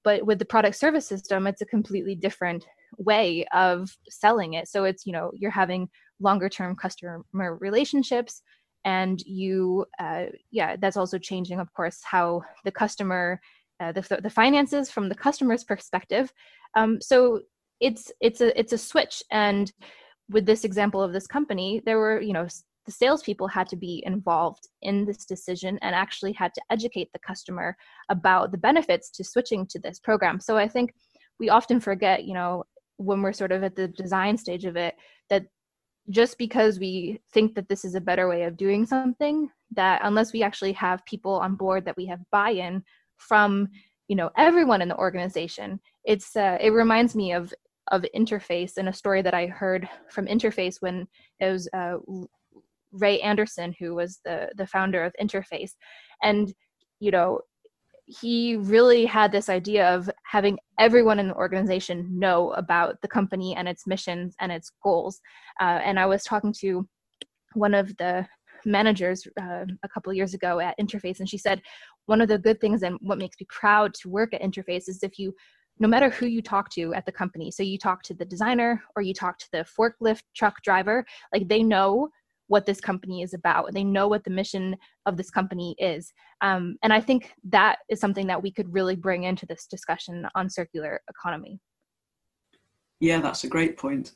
but 0.03 0.25
with 0.25 0.39
the 0.39 0.45
product 0.45 0.75
service 0.75 1.07
system, 1.07 1.47
it's 1.47 1.61
a 1.61 1.65
completely 1.65 2.15
different 2.15 2.65
way 2.97 3.45
of 3.53 3.89
selling 4.09 4.53
it. 4.53 4.67
So 4.67 4.83
it's 4.83 5.05
you 5.05 5.13
know 5.13 5.31
you're 5.33 5.51
having 5.51 5.89
longer 6.19 6.49
term 6.49 6.75
customer 6.75 7.23
relationships 7.33 8.41
and 8.85 9.19
you 9.25 9.85
uh, 9.99 10.25
yeah 10.51 10.75
that's 10.77 10.97
also 10.97 11.17
changing 11.17 11.59
of 11.59 11.71
course 11.73 11.99
how 12.03 12.41
the 12.63 12.71
customer 12.71 13.39
uh, 13.79 13.91
the, 13.91 14.19
the 14.23 14.29
finances 14.29 14.89
from 14.89 15.09
the 15.09 15.15
customer's 15.15 15.63
perspective. 15.63 16.31
Um, 16.75 17.01
so 17.01 17.41
it's 17.81 18.11
it's 18.21 18.41
a 18.41 18.57
it's 18.57 18.73
a 18.73 18.77
switch. 18.77 19.21
And 19.31 19.71
with 20.29 20.45
this 20.45 20.63
example 20.63 21.03
of 21.03 21.13
this 21.13 21.27
company 21.27 21.81
there 21.85 21.99
were 21.99 22.19
you 22.21 22.33
know 22.33 22.47
the 22.85 22.91
salespeople 22.91 23.47
had 23.47 23.67
to 23.67 23.75
be 23.75 24.03
involved 24.05 24.67
in 24.83 25.05
this 25.05 25.25
decision 25.25 25.79
and 25.81 25.95
actually 25.95 26.31
had 26.33 26.53
to 26.53 26.61
educate 26.69 27.09
the 27.13 27.19
customer 27.19 27.75
about 28.09 28.51
the 28.51 28.57
benefits 28.57 29.09
to 29.09 29.23
switching 29.23 29.65
to 29.67 29.79
this 29.79 29.99
program. 29.99 30.39
So 30.39 30.57
i 30.57 30.67
think 30.67 30.93
we 31.39 31.49
often 31.49 31.79
forget 31.79 32.23
you 32.25 32.33
know 32.33 32.63
when 32.97 33.21
we're 33.21 33.33
sort 33.33 33.51
of 33.51 33.63
at 33.63 33.75
the 33.75 33.87
design 33.87 34.37
stage 34.37 34.65
of 34.65 34.75
it 34.75 34.95
that 35.29 35.45
just 36.09 36.37
because 36.37 36.79
we 36.79 37.19
think 37.33 37.55
that 37.55 37.67
this 37.67 37.83
is 37.83 37.95
a 37.95 38.01
better 38.01 38.27
way 38.27 38.43
of 38.43 38.57
doing 38.57 38.85
something 38.85 39.49
that 39.71 40.01
unless 40.03 40.31
we 40.33 40.43
actually 40.43 40.73
have 40.73 41.05
people 41.05 41.33
on 41.33 41.55
board 41.55 41.83
that 41.85 41.97
we 41.97 42.05
have 42.05 42.19
buy-in 42.31 42.83
from 43.17 43.67
you 44.07 44.15
know 44.15 44.29
everyone 44.37 44.81
in 44.81 44.87
the 44.87 44.97
organization 44.97 45.79
it's 46.03 46.35
uh, 46.35 46.57
it 46.61 46.69
reminds 46.69 47.15
me 47.15 47.33
of 47.33 47.53
of 47.91 48.05
interface 48.15 48.77
and 48.77 48.89
a 48.89 48.93
story 48.93 49.21
that 49.21 49.33
i 49.33 49.45
heard 49.45 49.87
from 50.09 50.25
interface 50.27 50.77
when 50.81 51.07
it 51.39 51.51
was 51.51 51.67
uh, 51.73 51.97
ray 52.95 53.19
anderson 53.21 53.73
who 53.79 53.93
was 53.93 54.19
the 54.25 54.49
the 54.55 54.67
founder 54.67 55.03
of 55.03 55.13
interface. 55.21 55.71
And 56.23 56.53
you 56.99 57.11
know 57.11 57.41
he 58.05 58.55
really 58.57 59.05
had 59.05 59.31
this 59.31 59.49
idea 59.49 59.93
of 59.93 60.09
having 60.23 60.59
everyone 60.79 61.19
in 61.19 61.29
the 61.29 61.35
organization 61.35 62.07
know 62.11 62.51
about 62.51 63.01
the 63.01 63.07
company 63.07 63.55
and 63.55 63.67
its 63.67 63.87
missions 63.87 64.35
and 64.39 64.51
its 64.51 64.71
goals. 64.83 65.19
Uh, 65.59 65.79
and 65.83 65.99
I 65.99 66.05
was 66.05 66.23
talking 66.23 66.53
to 66.59 66.87
one 67.53 67.73
of 67.73 67.95
the 67.97 68.27
managers 68.65 69.27
uh, 69.41 69.65
a 69.83 69.89
couple 69.89 70.13
years 70.13 70.33
ago 70.33 70.59
at 70.59 70.77
Interface, 70.79 71.19
and 71.19 71.29
she 71.29 71.37
said 71.37 71.61
one 72.05 72.21
of 72.21 72.27
the 72.27 72.37
good 72.37 72.61
things 72.61 72.83
and 72.83 72.97
what 73.01 73.17
makes 73.17 73.37
me 73.39 73.47
proud 73.49 73.93
to 73.95 74.09
work 74.09 74.33
at 74.33 74.41
Interface 74.41 74.87
is 74.87 74.99
if 75.01 75.17
you 75.17 75.33
no 75.77 75.89
matter 75.89 76.09
who 76.09 76.25
you 76.25 76.41
talk 76.41 76.69
to 76.69 76.93
at 76.93 77.05
the 77.05 77.11
company 77.11 77.51
so 77.51 77.61
you 77.61 77.77
talk 77.77 78.01
to 78.01 78.13
the 78.13 78.23
designer 78.23 78.81
or 78.95 79.01
you 79.01 79.13
talk 79.13 79.37
to 79.37 79.47
the 79.51 79.65
forklift 79.77 80.21
truck 80.33 80.61
driver 80.63 81.05
like 81.33 81.49
they 81.49 81.61
know 81.61 82.07
what 82.47 82.65
this 82.65 82.79
company 82.79 83.21
is 83.21 83.33
about. 83.33 83.73
They 83.73 83.83
know 83.83 84.07
what 84.07 84.23
the 84.23 84.29
mission 84.29 84.75
of 85.05 85.17
this 85.17 85.29
company 85.29 85.75
is. 85.79 86.13
Um, 86.41 86.77
and 86.83 86.93
I 86.93 87.01
think 87.01 87.33
that 87.49 87.79
is 87.89 87.99
something 87.99 88.27
that 88.27 88.41
we 88.41 88.51
could 88.51 88.71
really 88.73 88.95
bring 88.95 89.23
into 89.23 89.45
this 89.45 89.65
discussion 89.65 90.27
on 90.35 90.49
circular 90.49 91.01
economy. 91.09 91.59
Yeah, 92.99 93.19
that's 93.19 93.43
a 93.43 93.49
great 93.49 93.77
point. 93.77 94.13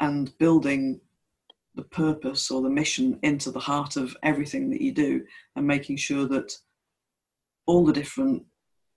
And 0.00 0.36
building 0.38 1.00
the 1.74 1.84
purpose 1.84 2.50
or 2.50 2.62
the 2.62 2.70
mission 2.70 3.18
into 3.22 3.50
the 3.50 3.60
heart 3.60 3.96
of 3.96 4.16
everything 4.22 4.70
that 4.70 4.80
you 4.80 4.92
do 4.92 5.24
and 5.56 5.66
making 5.66 5.96
sure 5.96 6.26
that 6.28 6.52
all 7.66 7.84
the 7.84 7.92
different 7.92 8.44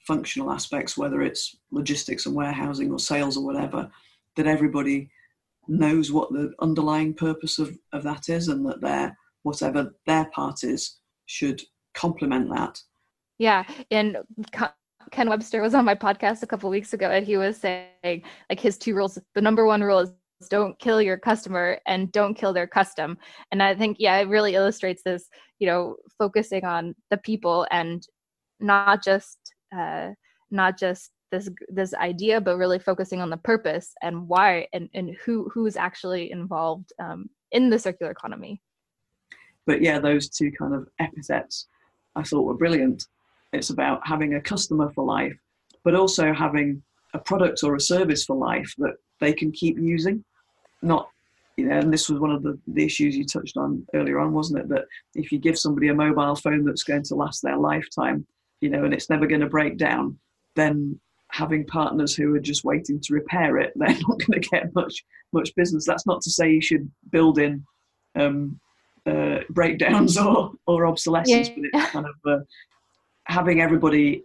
functional 0.05 0.51
aspects, 0.51 0.97
whether 0.97 1.21
it's 1.21 1.57
logistics 1.71 2.25
and 2.25 2.35
warehousing 2.35 2.91
or 2.91 2.99
sales 2.99 3.37
or 3.37 3.45
whatever, 3.45 3.89
that 4.35 4.47
everybody 4.47 5.09
knows 5.67 6.11
what 6.11 6.31
the 6.31 6.53
underlying 6.59 7.13
purpose 7.13 7.59
of, 7.59 7.77
of 7.93 8.03
that 8.03 8.29
is 8.29 8.47
and 8.47 8.65
that 8.65 8.81
their 8.81 9.17
whatever 9.43 9.93
their 10.05 10.25
part 10.33 10.63
is 10.63 10.97
should 11.25 11.61
complement 11.93 12.49
that. 12.49 12.79
Yeah 13.37 13.63
and 13.91 14.17
ken 15.11 15.29
webster 15.29 15.61
was 15.61 15.73
on 15.73 15.85
my 15.85 15.95
podcast 15.95 16.43
a 16.43 16.47
couple 16.47 16.69
weeks 16.69 16.93
ago 16.93 17.09
and 17.09 17.25
he 17.25 17.37
was 17.37 17.57
saying 17.57 18.23
like 18.49 18.59
his 18.59 18.77
two 18.77 18.93
rules 18.93 19.17
the 19.35 19.41
number 19.41 19.65
one 19.65 19.81
rule 19.81 19.99
is 19.99 20.11
don't 20.49 20.77
kill 20.79 21.01
your 21.01 21.17
customer 21.17 21.79
and 21.87 22.11
don't 22.11 22.35
kill 22.35 22.53
their 22.53 22.67
custom. 22.67 23.17
And 23.51 23.63
i 23.63 23.73
think 23.73 23.97
yeah 23.99 24.17
it 24.17 24.27
really 24.27 24.55
illustrates 24.55 25.01
this 25.03 25.29
you 25.59 25.67
know 25.67 25.95
focusing 26.17 26.65
on 26.65 26.95
the 27.09 27.17
people 27.17 27.67
and 27.71 28.05
not 28.59 29.03
just 29.03 29.37
uh, 29.75 30.09
not 30.49 30.77
just 30.79 31.11
this 31.31 31.49
this 31.69 31.93
idea 31.93 32.39
but 32.39 32.57
really 32.57 32.79
focusing 32.79 33.21
on 33.21 33.29
the 33.29 33.37
purpose 33.37 33.93
and 34.01 34.27
why 34.27 34.67
and, 34.73 34.89
and 34.93 35.15
who 35.23 35.49
who's 35.53 35.75
actually 35.75 36.31
involved 36.31 36.91
um, 36.99 37.29
in 37.51 37.69
the 37.69 37.79
circular 37.79 38.11
economy. 38.11 38.61
But 39.65 39.81
yeah 39.81 39.99
those 39.99 40.29
two 40.29 40.51
kind 40.51 40.73
of 40.73 40.87
epithets 40.99 41.67
i 42.15 42.23
thought 42.23 42.45
were 42.45 42.53
brilliant. 42.53 43.05
It's 43.53 43.69
about 43.69 44.05
having 44.05 44.35
a 44.35 44.41
customer 44.41 44.91
for 44.93 45.05
life 45.05 45.37
but 45.83 45.95
also 45.95 46.33
having 46.33 46.81
a 47.13 47.19
product 47.19 47.63
or 47.63 47.75
a 47.75 47.79
service 47.79 48.25
for 48.25 48.35
life 48.35 48.73
that 48.77 48.95
they 49.21 49.31
can 49.31 49.51
keep 49.51 49.77
using. 49.77 50.23
Not 50.81 51.09
you 51.57 51.65
know 51.65 51.77
and 51.77 51.91
this 51.91 52.09
was 52.09 52.19
one 52.19 52.31
of 52.31 52.43
the, 52.43 52.57
the 52.67 52.85
issues 52.85 53.17
you 53.17 53.25
touched 53.25 53.57
on 53.57 53.85
earlier 53.93 54.19
on 54.19 54.33
wasn't 54.33 54.59
it? 54.59 54.69
That 54.69 54.85
if 55.15 55.31
you 55.31 55.39
give 55.39 55.57
somebody 55.57 55.89
a 55.89 55.93
mobile 55.93 56.35
phone 56.35 56.63
that's 56.63 56.83
going 56.83 57.03
to 57.03 57.15
last 57.15 57.41
their 57.41 57.57
lifetime 57.57 58.25
you 58.61 58.69
know 58.69 58.83
and 58.85 58.93
it's 58.93 59.09
never 59.09 59.27
going 59.27 59.41
to 59.41 59.49
break 59.49 59.77
down 59.77 60.17
then 60.55 60.99
having 61.29 61.65
partners 61.65 62.15
who 62.15 62.33
are 62.35 62.39
just 62.39 62.63
waiting 62.63 62.99
to 63.01 63.13
repair 63.13 63.57
it, 63.57 63.73
they're 63.75 63.89
not 63.89 64.19
going 64.19 64.41
to 64.41 64.49
get 64.49 64.73
much 64.75 65.03
much 65.33 65.53
business. 65.55 65.85
That's 65.85 66.05
not 66.05 66.21
to 66.21 66.31
say 66.31 66.51
you 66.51 66.61
should 66.61 66.89
build 67.11 67.37
in 67.39 67.65
um, 68.15 68.59
uh, 69.05 69.39
breakdowns 69.49 70.17
or 70.17 70.51
or 70.65 70.85
obsolescence, 70.85 71.49
yeah. 71.49 71.55
but 71.55 71.81
it's 71.81 71.91
kind 71.91 72.05
of 72.05 72.15
uh, 72.25 72.43
having 73.25 73.61
everybody 73.61 74.23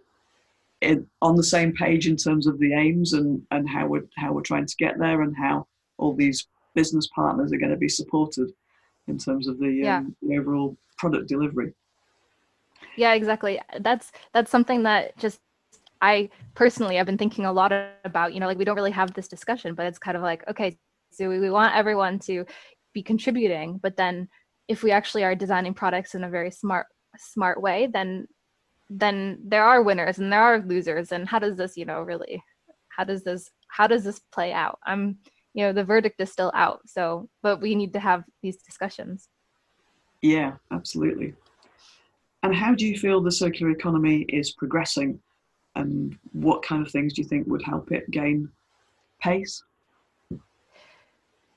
in, 0.81 1.07
on 1.21 1.35
the 1.35 1.43
same 1.43 1.73
page 1.73 2.07
in 2.07 2.17
terms 2.17 2.47
of 2.47 2.59
the 2.59 2.73
aims 2.73 3.13
and 3.13 3.41
and 3.51 3.69
how 3.69 3.87
we're 3.87 4.05
how 4.17 4.31
we're 4.31 4.41
trying 4.41 4.65
to 4.65 4.75
get 4.77 4.97
there 4.99 5.21
and 5.21 5.35
how 5.35 5.67
all 5.97 6.13
these 6.15 6.47
business 6.75 7.07
partners 7.13 7.53
are 7.53 7.57
going 7.57 7.71
to 7.71 7.77
be 7.77 7.89
supported 7.89 8.51
in 9.07 9.17
terms 9.17 9.47
of 9.47 9.59
the, 9.59 9.69
yeah. 9.69 9.97
um, 9.97 10.15
the 10.21 10.37
overall 10.37 10.75
product 10.97 11.27
delivery. 11.27 11.73
Yeah, 12.95 13.13
exactly. 13.13 13.59
That's 13.79 14.11
that's 14.33 14.51
something 14.51 14.83
that 14.83 15.17
just 15.17 15.39
I 16.03 16.29
personally 16.53 16.97
have 16.97 17.05
been 17.05 17.17
thinking 17.17 17.45
a 17.45 17.53
lot 17.53 17.71
about, 18.03 18.33
you 18.33 18.41
know, 18.41 18.47
like 18.47 18.57
we 18.57 18.65
don't 18.65 18.75
really 18.75 18.91
have 18.91 19.13
this 19.13 19.29
discussion, 19.29 19.73
but 19.73 19.85
it's 19.85 19.97
kind 19.97 20.17
of 20.17 20.21
like, 20.21 20.45
okay, 20.49 20.77
so 21.11 21.29
we, 21.29 21.39
we 21.39 21.49
want 21.49 21.77
everyone 21.77 22.19
to 22.27 22.45
be 22.93 23.01
contributing, 23.01 23.79
but 23.81 23.95
then 23.95 24.27
if 24.67 24.83
we 24.83 24.91
actually 24.91 25.23
are 25.23 25.33
designing 25.33 25.73
products 25.73 26.13
in 26.13 26.25
a 26.25 26.29
very 26.29 26.51
smart 26.51 26.87
smart 27.17 27.61
way, 27.61 27.87
then 27.91 28.27
then 28.89 29.39
there 29.45 29.63
are 29.63 29.81
winners 29.81 30.19
and 30.19 30.31
there 30.31 30.41
are 30.41 30.59
losers. 30.59 31.13
And 31.13 31.27
how 31.27 31.39
does 31.39 31.55
this, 31.55 31.77
you 31.77 31.85
know, 31.85 32.01
really 32.01 32.43
how 32.89 33.05
does 33.05 33.23
this 33.23 33.49
how 33.69 33.87
does 33.87 34.03
this 34.03 34.19
play 34.33 34.51
out? 34.51 34.79
I'm 34.85 35.19
you 35.53 35.63
know, 35.63 35.71
the 35.71 35.85
verdict 35.85 36.19
is 36.19 36.33
still 36.33 36.51
out. 36.53 36.81
So 36.85 37.29
but 37.41 37.61
we 37.61 37.75
need 37.75 37.93
to 37.93 37.99
have 38.01 38.25
these 38.41 38.57
discussions. 38.57 39.29
Yeah, 40.21 40.55
absolutely. 40.69 41.33
And 42.41 42.53
how 42.53 42.75
do 42.75 42.85
you 42.85 42.97
feel 42.97 43.21
the 43.21 43.31
circular 43.31 43.71
economy 43.71 44.23
is 44.27 44.51
progressing 44.51 45.21
and 45.75 46.17
what 46.31 46.63
kind 46.63 46.85
of 46.85 46.91
things 46.91 47.13
do 47.13 47.21
you 47.21 47.27
think 47.27 47.47
would 47.47 47.63
help 47.63 47.91
it 47.91 48.09
gain 48.11 48.49
pace? 49.21 49.63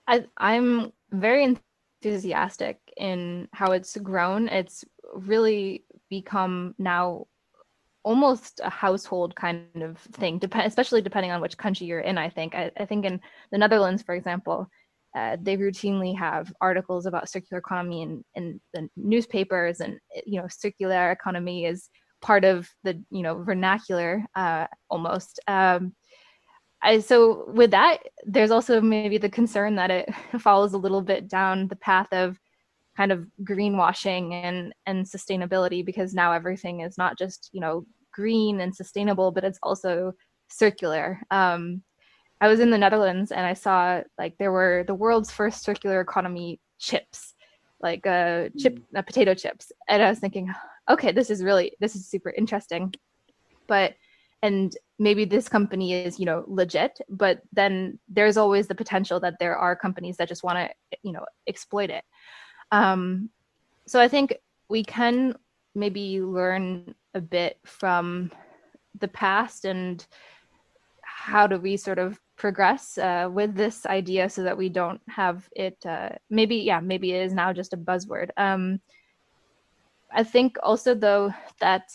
I, 0.08 0.24
I'm 0.36 0.92
very 1.10 1.56
enthusiastic 2.02 2.78
in 2.96 3.48
how 3.52 3.72
it's 3.72 3.96
grown. 3.96 4.48
It's 4.48 4.84
really 5.14 5.84
become 6.08 6.74
now 6.78 7.26
almost 8.04 8.60
a 8.62 8.70
household 8.70 9.34
kind 9.34 9.66
of 9.82 9.98
thing, 9.98 10.38
dep- 10.38 10.54
especially 10.54 11.02
depending 11.02 11.32
on 11.32 11.40
which 11.40 11.58
country 11.58 11.86
you're 11.86 12.00
in. 12.00 12.18
I 12.18 12.30
think. 12.30 12.54
I, 12.54 12.70
I 12.78 12.86
think 12.86 13.04
in 13.04 13.20
the 13.50 13.58
Netherlands, 13.58 14.02
for 14.02 14.14
example, 14.14 14.68
uh, 15.16 15.36
they 15.42 15.56
routinely 15.56 16.16
have 16.16 16.52
articles 16.60 17.06
about 17.06 17.28
circular 17.28 17.58
economy 17.58 18.02
in, 18.02 18.24
in 18.34 18.60
the 18.72 18.88
newspapers, 18.96 19.80
and 19.80 19.98
you 20.24 20.40
know, 20.40 20.46
circular 20.48 21.10
economy 21.10 21.66
is 21.66 21.90
part 22.20 22.44
of 22.44 22.68
the 22.82 23.02
you 23.10 23.22
know 23.22 23.42
vernacular 23.42 24.24
uh, 24.34 24.66
almost. 24.90 25.40
Um, 25.48 25.94
I, 26.82 27.00
so 27.00 27.44
with 27.48 27.70
that, 27.70 27.98
there's 28.24 28.50
also 28.50 28.80
maybe 28.80 29.18
the 29.18 29.28
concern 29.28 29.76
that 29.76 29.90
it 29.90 30.08
follows 30.40 30.74
a 30.74 30.78
little 30.78 31.02
bit 31.02 31.28
down 31.28 31.68
the 31.68 31.76
path 31.76 32.08
of 32.12 32.38
kind 32.96 33.12
of 33.12 33.26
greenwashing 33.42 34.32
and 34.32 34.72
and 34.86 35.04
sustainability 35.04 35.84
because 35.84 36.14
now 36.14 36.32
everything 36.32 36.80
is 36.80 36.96
not 36.98 37.18
just 37.18 37.50
you 37.52 37.60
know 37.60 37.86
green 38.12 38.60
and 38.60 38.74
sustainable, 38.74 39.30
but 39.30 39.44
it's 39.44 39.58
also 39.62 40.12
circular. 40.48 41.20
Um, 41.30 41.82
I 42.40 42.48
was 42.48 42.60
in 42.60 42.70
the 42.70 42.78
Netherlands 42.78 43.30
and 43.32 43.46
I 43.46 43.54
saw 43.54 44.02
like 44.18 44.36
there 44.38 44.52
were 44.52 44.84
the 44.86 44.94
world's 44.94 45.30
first 45.30 45.62
circular 45.62 46.00
economy 46.00 46.60
chips, 46.78 47.34
like 47.80 48.06
uh, 48.06 48.48
chip 48.58 48.78
uh, 48.94 49.02
potato 49.02 49.34
chips, 49.34 49.72
and 49.88 50.02
I 50.02 50.10
was 50.10 50.18
thinking, 50.18 50.52
okay, 50.88 51.12
this 51.12 51.30
is 51.30 51.42
really 51.42 51.72
this 51.80 51.96
is 51.96 52.06
super 52.06 52.30
interesting. 52.30 52.94
But 53.66 53.94
and 54.42 54.76
maybe 54.98 55.24
this 55.24 55.48
company 55.48 55.92
is 55.92 56.18
you 56.18 56.26
know 56.26 56.44
legit 56.46 56.98
but 57.08 57.42
then 57.52 57.98
there's 58.08 58.36
always 58.36 58.66
the 58.66 58.74
potential 58.74 59.20
that 59.20 59.38
there 59.38 59.56
are 59.56 59.74
companies 59.74 60.16
that 60.16 60.28
just 60.28 60.44
want 60.44 60.58
to 60.58 60.98
you 61.02 61.12
know 61.12 61.24
exploit 61.46 61.90
it 61.90 62.04
um, 62.72 63.30
so 63.86 64.00
i 64.00 64.08
think 64.08 64.36
we 64.68 64.82
can 64.82 65.34
maybe 65.74 66.20
learn 66.20 66.94
a 67.14 67.20
bit 67.20 67.58
from 67.64 68.30
the 68.98 69.08
past 69.08 69.64
and 69.64 70.06
how 71.02 71.46
do 71.46 71.58
we 71.58 71.76
sort 71.76 71.98
of 71.98 72.20
progress 72.36 72.98
uh, 72.98 73.28
with 73.32 73.54
this 73.54 73.86
idea 73.86 74.28
so 74.28 74.42
that 74.42 74.56
we 74.56 74.68
don't 74.68 75.00
have 75.08 75.48
it 75.56 75.78
uh, 75.86 76.10
maybe 76.30 76.56
yeah 76.56 76.80
maybe 76.80 77.12
it 77.12 77.24
is 77.24 77.32
now 77.32 77.52
just 77.52 77.72
a 77.72 77.76
buzzword 77.76 78.30
um, 78.36 78.80
I 80.12 80.22
think 80.22 80.56
also 80.62 80.94
though 80.94 81.32
that 81.60 81.88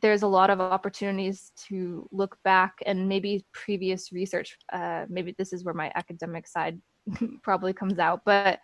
there's 0.00 0.22
a 0.22 0.26
lot 0.26 0.50
of 0.50 0.60
opportunities 0.60 1.52
to 1.68 2.08
look 2.12 2.36
back 2.44 2.74
and 2.84 3.08
maybe 3.08 3.44
previous 3.52 4.12
research. 4.12 4.56
Uh, 4.72 5.06
maybe 5.08 5.34
this 5.38 5.52
is 5.52 5.64
where 5.64 5.74
my 5.74 5.90
academic 5.94 6.46
side 6.46 6.80
probably 7.42 7.72
comes 7.72 7.98
out, 7.98 8.20
but 8.24 8.60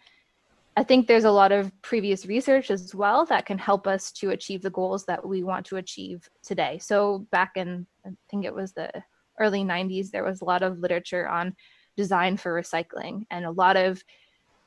I 0.77 0.83
think 0.83 1.07
there's 1.07 1.25
a 1.25 1.31
lot 1.31 1.53
of 1.53 1.71
previous 1.83 2.25
research 2.27 2.71
as 2.71 2.95
well 2.95 3.27
that 3.27 3.45
can 3.45 3.59
help 3.59 3.87
us 3.87 4.11
to 4.13 4.31
achieve 4.31 4.63
the 4.63 4.71
goals 4.71 5.05
that 5.05 5.27
we 5.27 5.43
want 5.43 5.67
to 5.67 5.77
achieve 5.77 6.29
today. 6.43 6.79
So 6.79 7.27
back 7.31 7.53
in 7.57 7.87
I 8.07 8.11
think 8.31 8.45
it 8.45 8.55
was 8.55 8.73
the 8.73 8.91
early 9.39 9.65
90s, 9.65 10.11
there 10.11 10.25
was 10.25 10.41
a 10.41 10.47
lot 10.47 10.63
of 10.63 10.79
literature 10.79 11.29
on 11.29 11.55
design 11.97 12.39
for 12.39 12.59
recycling 12.59 13.25
and 13.31 13.45
a 13.45 13.51
lot 13.51 13.77
of 13.77 14.03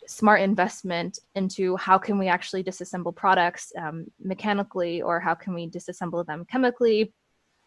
smart 0.08 0.42
investment 0.42 1.20
into 1.36 1.76
how 1.78 1.98
can 1.98 2.18
we 2.18 2.28
actually 2.28 2.64
disassemble 2.64 3.16
products 3.16 3.72
um, 3.78 4.06
mechanically 4.20 5.02
or 5.02 5.20
how 5.20 5.36
can 5.36 5.54
we 5.54 5.70
disassemble 5.70 6.26
them 6.26 6.46
chemically? 6.50 7.14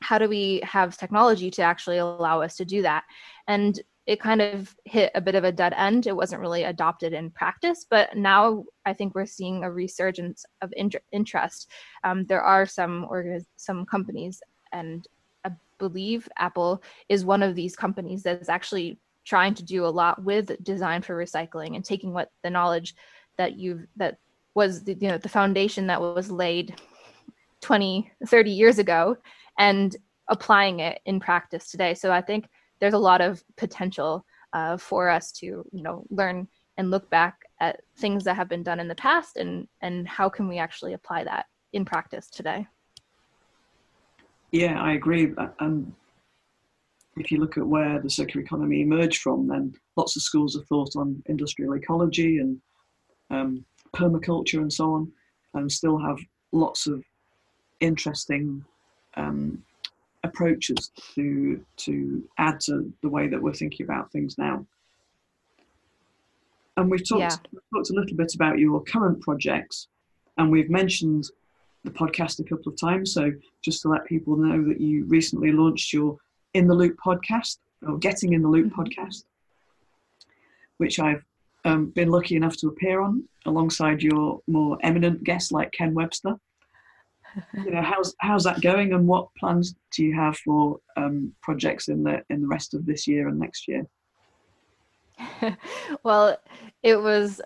How 0.01 0.19
do 0.19 0.29
we 0.29 0.61
have 0.65 0.97
technology 0.97 1.51
to 1.53 1.63
actually 1.63 1.99
allow 1.99 2.41
us 2.41 2.57
to 2.57 2.65
do 2.65 2.83
that? 2.83 3.05
And 3.47 3.81
it 4.07 4.21
kind 4.21 4.41
of 4.41 4.75
hit 4.85 5.11
a 5.15 5.21
bit 5.21 5.35
of 5.35 5.45
a 5.45 5.53
dead 5.53 5.75
end. 5.77 6.07
It 6.07 6.17
wasn't 6.17 6.41
really 6.41 6.65
adopted 6.65 7.13
in 7.13 7.31
practice 7.31 7.87
but 7.89 8.17
now 8.17 8.65
i 8.87 8.93
think 8.93 9.15
we're 9.15 9.27
seeing 9.27 9.63
a 9.63 9.71
resurgence 9.71 10.45
of 10.63 10.73
in- 10.77 10.91
interest. 11.13 11.71
Um, 12.05 12.25
there 12.25 12.43
are 12.43 12.67
some 12.67 13.07
some 13.57 13.85
companies 13.85 14.41
and 14.73 15.07
i 15.45 15.51
believe 15.79 16.29
apple 16.39 16.83
is 17.09 17.25
one 17.25 17.43
of 17.43 17.55
these 17.55 17.77
companies 17.77 18.23
that's 18.23 18.49
actually 18.49 18.99
trying 19.29 19.53
to 19.53 19.63
do 19.63 19.85
a 19.85 19.87
lot 19.87 20.25
with 20.25 20.51
design 20.65 21.03
for 21.03 21.15
recycling 21.15 21.77
and 21.77 21.85
taking 21.85 22.15
what 22.15 22.31
the 22.43 22.49
knowledge 22.49 22.95
that 23.37 23.59
you've 23.59 23.87
that 23.97 24.17
was 24.55 24.85
the, 24.85 24.95
you 24.95 25.09
know 25.09 25.19
the 25.19 25.29
foundation 25.29 25.87
that 25.87 26.01
was 26.01 26.31
laid 26.31 26.75
20 27.61 28.11
30 28.27 28.51
years 28.51 28.79
ago 28.79 29.17
and 29.59 29.97
applying 30.29 30.81
it 30.81 31.01
in 31.05 31.21
practice 31.21 31.71
today. 31.71 31.95
So 31.95 32.11
i 32.11 32.23
think 32.23 32.49
there's 32.81 32.95
a 32.95 32.99
lot 32.99 33.21
of 33.21 33.43
potential 33.57 34.25
uh, 34.55 34.77
for 34.79 35.11
us 35.11 35.31
to 35.33 35.47
you 35.47 35.83
know 35.83 36.05
learn 36.11 36.49
and 36.79 36.91
look 36.91 37.11
back 37.11 37.37
at 37.61 37.81
things 37.99 38.25
that 38.25 38.37
have 38.37 38.49
been 38.49 38.63
done 38.63 38.81
in 38.81 38.89
the 38.89 38.95
past 38.95 39.37
and 39.37 39.69
and 39.83 40.09
how 40.09 40.29
can 40.29 40.49
we 40.49 40.59
actually 40.59 40.95
apply 40.95 41.25
that 41.25 41.45
in 41.75 41.85
practice 41.85 42.31
today. 42.31 42.67
Yeah 44.53 44.81
i 44.81 44.93
agree. 44.93 45.35
And 45.61 45.93
if 47.21 47.31
you 47.31 47.39
look 47.39 47.59
at 47.59 47.67
where 47.67 48.01
the 48.01 48.11
circular 48.11 48.45
economy 48.45 48.83
emerged 48.83 49.21
from, 49.21 49.47
then 49.47 49.75
lots 49.97 50.17
of 50.17 50.23
schools 50.23 50.57
of 50.57 50.67
thought 50.67 50.97
on 50.97 51.23
industrial 51.27 51.75
ecology 51.75 52.39
and 52.39 52.61
um, 53.31 53.65
permaculture 53.95 54.59
and 54.59 54.73
so 54.73 54.93
on, 54.95 55.13
and 55.55 55.71
still 55.71 55.99
have 55.99 56.19
lots 56.53 56.87
of 56.87 57.03
interesting 57.81 58.65
um, 59.17 59.63
approaches 60.25 60.91
to 61.15 61.65
to 61.77 62.23
add 62.39 62.61
to 62.61 62.93
the 63.03 63.09
way 63.09 63.29
that 63.29 63.41
we're 63.41 63.53
thinking 63.53 63.85
about 63.85 64.11
things 64.11 64.37
now. 64.39 64.67
And 66.77 66.91
we've 66.91 67.07
talked, 67.07 67.21
yeah. 67.21 67.59
talked 67.75 67.91
a 67.91 67.95
little 67.95 68.17
bit 68.17 68.35
about 68.35 68.59
your 68.59 68.83
current 68.85 69.21
projects, 69.21 69.89
and 70.37 70.51
we've 70.51 70.71
mentioned 70.71 71.25
the 71.85 71.91
podcast 71.91 72.39
a 72.41 72.45
couple 72.45 72.73
of 72.73 72.79
times. 72.79 73.13
So 73.13 73.33
just 73.63 73.83
to 73.83 73.89
let 73.89 74.05
people 74.05 74.37
know 74.37 74.63
that 74.69 74.81
you 74.81 75.05
recently 75.07 75.53
launched 75.53 75.93
your 75.93 76.19
in 76.55 76.67
the 76.67 76.75
Loop 76.75 76.97
podcast, 77.05 77.59
or 77.87 77.99
Getting 77.99 78.33
in 78.33 78.43
the 78.43 78.49
Loop 78.49 78.73
mm-hmm. 78.73 78.81
podcast, 78.81 79.25
which 80.79 80.99
I've 80.99 81.25
um, 81.65 81.87
been 81.87 82.11
lucky 82.11 82.37
enough 82.37 82.57
to 82.59 82.69
appear 82.69 83.01
on 83.01 83.25
alongside 83.47 84.03
your 84.03 84.41
more 84.47 84.79
eminent 84.83 85.25
guests 85.25 85.53
like 85.53 85.73
Ken 85.73 85.95
Webster. 85.95 86.35
you 87.65 87.71
know, 87.71 87.83
how's 87.83 88.15
how's 88.21 88.45
that 88.45 88.61
going, 88.63 88.93
and 88.93 89.07
what 89.07 89.29
plans 89.39 89.75
do 89.93 90.05
you 90.05 90.15
have 90.15 90.37
for 90.39 90.79
um, 90.97 91.33
projects 91.43 91.89
in 91.89 92.03
the 92.03 92.23
in 92.31 92.41
the 92.43 92.49
rest 92.49 92.75
of 92.75 92.87
this 92.87 93.07
year 93.07 93.29
and 93.29 93.39
next 93.39 93.69
year? 93.69 93.87
well, 96.03 96.37
it 96.83 97.01
was 97.01 97.41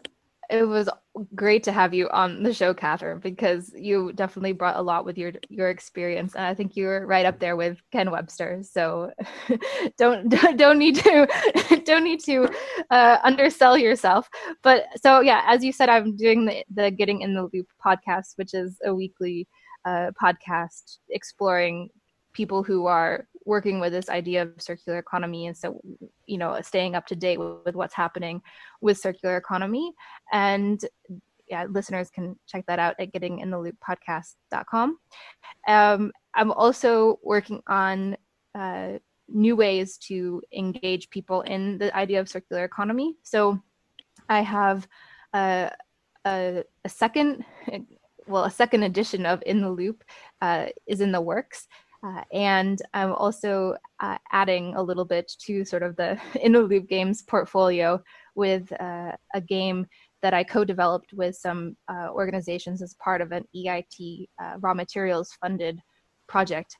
it 0.53 0.65
was 0.65 0.89
great 1.35 1.65
to 1.65 1.73
have 1.73 1.95
you 1.95 2.09
on 2.11 2.43
the 2.43 2.53
show, 2.55 2.75
Catherine, 2.75 3.19
because 3.21 3.73
you 3.77 4.13
definitely 4.13 4.53
brought 4.53 4.77
a 4.77 4.83
lot 4.83 5.05
with 5.05 5.19
your 5.19 5.33
your 5.49 5.71
experience, 5.71 6.35
and 6.35 6.45
I 6.45 6.55
think 6.55 6.77
you're 6.77 7.07
right 7.07 7.27
up 7.27 7.39
there 7.39 7.57
with 7.57 7.79
Ken 7.91 8.11
Webster. 8.11 8.63
So 8.63 9.13
don't 9.99 10.29
don't 10.57 10.79
need 10.79 10.97
to 10.97 11.83
don't 11.85 12.05
need 12.05 12.23
to 12.25 12.49
uh, 12.91 13.19
undersell 13.25 13.79
yourself. 13.79 14.29
But 14.63 14.85
so 15.03 15.21
yeah, 15.21 15.43
as 15.47 15.65
you 15.65 15.73
said, 15.73 15.89
I'm 15.89 16.17
doing 16.17 16.45
the 16.45 16.65
the 16.75 16.91
Getting 16.91 17.23
in 17.23 17.35
the 17.35 17.49
Loop 17.53 17.67
podcast, 17.85 18.37
which 18.37 18.55
is 18.55 18.79
a 18.85 18.95
weekly 18.95 19.49
uh, 19.85 20.11
podcast 20.23 20.99
exploring 21.11 21.89
people 22.33 22.63
who 22.63 22.87
are 22.87 23.27
working 23.45 23.81
with 23.81 23.93
this 23.93 24.09
idea 24.09 24.43
of 24.43 24.51
circular 24.59 24.99
economy 24.99 25.47
and 25.47 25.57
so 25.57 25.81
you 26.27 26.39
know 26.39 26.61
staying 26.63 26.95
up 26.95 27.07
to 27.07 27.17
date 27.17 27.39
with, 27.39 27.59
with 27.65 27.75
what's 27.75 27.95
happening 27.95 28.41
with 28.81 28.99
circular 28.99 29.37
economy. 29.37 29.93
And 30.33 30.85
yeah 31.49 31.67
listeners 31.69 32.11
can 32.11 32.39
check 32.47 32.65
that 32.67 32.79
out 32.79 32.95
at 32.99 33.13
gettingintheloop.podcast.com 33.13 34.99
um, 35.69 36.13
i'm 36.35 36.53
also 36.53 37.19
working 37.23 37.61
on 37.67 38.17
uh, 38.55 38.93
new 39.29 39.57
ways 39.57 39.99
to 39.99 40.43
engage 40.53 41.11
people 41.11 41.43
in 41.43 41.79
the 41.79 41.95
idea 41.97 42.21
of 42.21 42.29
circular 42.29 42.65
economy. 42.65 43.17
So 43.23 43.61
i 44.29 44.41
have 44.41 44.87
uh, 45.35 45.71
a, 46.27 46.65
a 46.85 46.89
second 46.89 47.45
well 48.27 48.45
a 48.45 48.51
second 48.51 48.83
edition 48.85 49.27
of 49.27 49.43
in 49.47 49.61
the 49.61 49.71
loop 49.71 50.05
uh, 50.41 50.67
is 50.87 51.01
in 51.01 51.13
the 51.13 51.21
works 51.21 51.67
uh, 52.05 52.23
and 52.33 52.83
I'm 52.95 53.13
also 53.13 53.77
uh, 54.01 54.19
adding 54.33 54.75
a 54.75 54.83
little 54.83 55.05
bit 55.05 55.33
to 55.47 55.65
sort 55.65 55.83
of 55.83 55.97
the 55.97 56.19
In 56.43 56.53
the 56.53 56.61
Loop 56.61 56.89
Games 56.89 57.23
portfolio 57.23 58.03
with 58.35 58.73
uh, 58.81 59.13
a 59.35 59.41
game 59.41 59.87
that 60.23 60.35
I 60.35 60.45
co-developed 60.45 61.13
with 61.13 61.37
some 61.37 61.77
uh, 61.89 62.09
organizations 62.11 62.83
as 62.83 62.95
part 62.95 63.21
of 63.21 63.33
an 63.33 63.45
EIT 63.55 64.29
uh, 64.41 64.55
raw 64.61 64.75
materials 64.75 65.37
funded 65.41 65.81
project. 66.29 66.77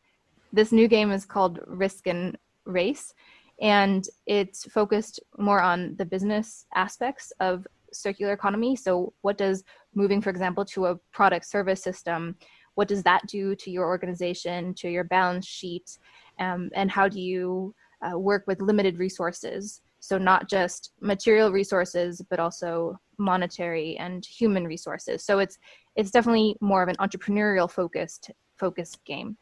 This 0.53 0.73
new 0.73 0.89
game 0.89 1.11
is 1.11 1.25
called 1.25 1.61
Risk 1.67 2.07
and 2.07 2.37
Race, 2.67 3.13
and 3.61 4.05
it's 4.27 4.65
focused 4.65 5.21
more 5.39 5.61
on 5.61 5.97
the 5.97 6.05
business 6.05 6.67
aspects 6.75 7.33
of 7.41 7.67
circular 7.93 8.33
economy. 8.33 8.77
So, 8.77 9.13
what 9.23 9.39
does 9.39 9.65
moving, 9.95 10.21
for 10.21 10.31
example, 10.31 10.65
to 10.67 10.87
a 10.87 10.97
product 11.13 11.47
service 11.47 11.83
system 11.83 12.37
what 12.75 12.89
does 12.89 13.03
that 13.03 13.27
do 13.27 13.55
to 13.57 13.71
your 13.71 13.87
organization, 13.87 14.75
to 14.75 14.89
your 14.89 15.05
balance 15.05 15.47
sheet, 15.47 15.99
um, 16.39 16.71
and 16.75 16.91
how 16.91 17.09
do 17.09 17.21
you 17.21 17.75
uh, 18.03 18.19
work 18.19 18.45
with 18.47 18.61
limited 18.61 18.99
resources? 18.99 19.81
So 20.01 20.19
not 20.19 20.49
just 20.49 20.93
material 21.01 21.53
resources, 21.53 22.23
but 22.29 22.41
also 22.41 22.99
monetary 23.19 23.97
and 23.99 24.25
human 24.25 24.65
resources. 24.65 25.25
So 25.25 25.39
it's 25.39 25.59
it's 25.95 26.11
definitely 26.11 26.57
more 26.61 26.83
of 26.83 26.89
an 26.89 26.97
entrepreneurial 26.97 27.71
focused 27.71 28.31
focused 28.57 29.05
game. 29.05 29.37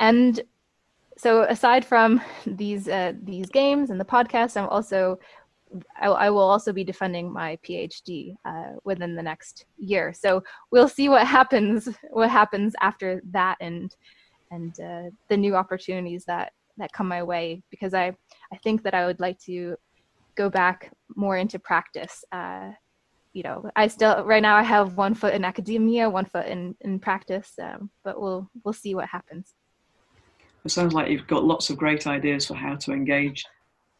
And 0.00 0.40
so 1.16 1.42
aside 1.42 1.84
from 1.84 2.20
these 2.46 2.88
uh, 2.88 3.12
these 3.22 3.48
games 3.50 3.90
and 3.90 4.00
the 4.00 4.04
podcast, 4.04 4.56
I'm 4.56 4.68
also 4.68 5.18
I, 6.00 6.06
I, 6.06 6.30
will 6.30 6.40
also 6.40 6.72
be 6.72 6.84
defending 6.84 7.32
my 7.32 7.58
PhD 7.66 8.34
uh, 8.44 8.72
within 8.84 9.14
the 9.14 9.22
next 9.22 9.64
year. 9.78 10.12
So 10.12 10.42
we'll 10.70 10.88
see 10.88 11.08
what 11.08 11.26
happens. 11.26 11.88
What 12.10 12.30
happens 12.30 12.74
after 12.80 13.22
that, 13.30 13.56
and 13.60 13.94
and 14.50 14.78
uh, 14.80 15.10
the 15.28 15.36
new 15.36 15.54
opportunities 15.56 16.24
that 16.26 16.52
that 16.78 16.92
come 16.92 17.08
my 17.08 17.22
way. 17.22 17.62
Because 17.70 17.94
I 17.94 18.14
I 18.52 18.56
think 18.62 18.82
that 18.82 18.94
I 18.94 19.06
would 19.06 19.20
like 19.20 19.38
to 19.40 19.76
go 20.34 20.50
back 20.50 20.92
more 21.16 21.36
into 21.36 21.58
practice. 21.58 22.24
Uh, 22.32 22.70
you 23.32 23.42
know, 23.42 23.70
I 23.76 23.86
still 23.88 24.24
right 24.24 24.42
now 24.42 24.56
I 24.56 24.62
have 24.62 24.96
one 24.96 25.14
foot 25.14 25.34
in 25.34 25.44
academia, 25.44 26.08
one 26.08 26.26
foot 26.26 26.46
in 26.46 26.74
in 26.80 26.98
practice. 26.98 27.52
Um, 27.60 27.90
but 28.04 28.20
we'll 28.20 28.48
we'll 28.64 28.74
see 28.74 28.94
what 28.94 29.08
happens. 29.08 29.54
It 30.64 30.70
sounds 30.70 30.94
like 30.94 31.10
you've 31.10 31.26
got 31.26 31.44
lots 31.44 31.70
of 31.70 31.76
great 31.76 32.06
ideas 32.06 32.46
for 32.46 32.54
how 32.54 32.76
to 32.76 32.92
engage 32.92 33.44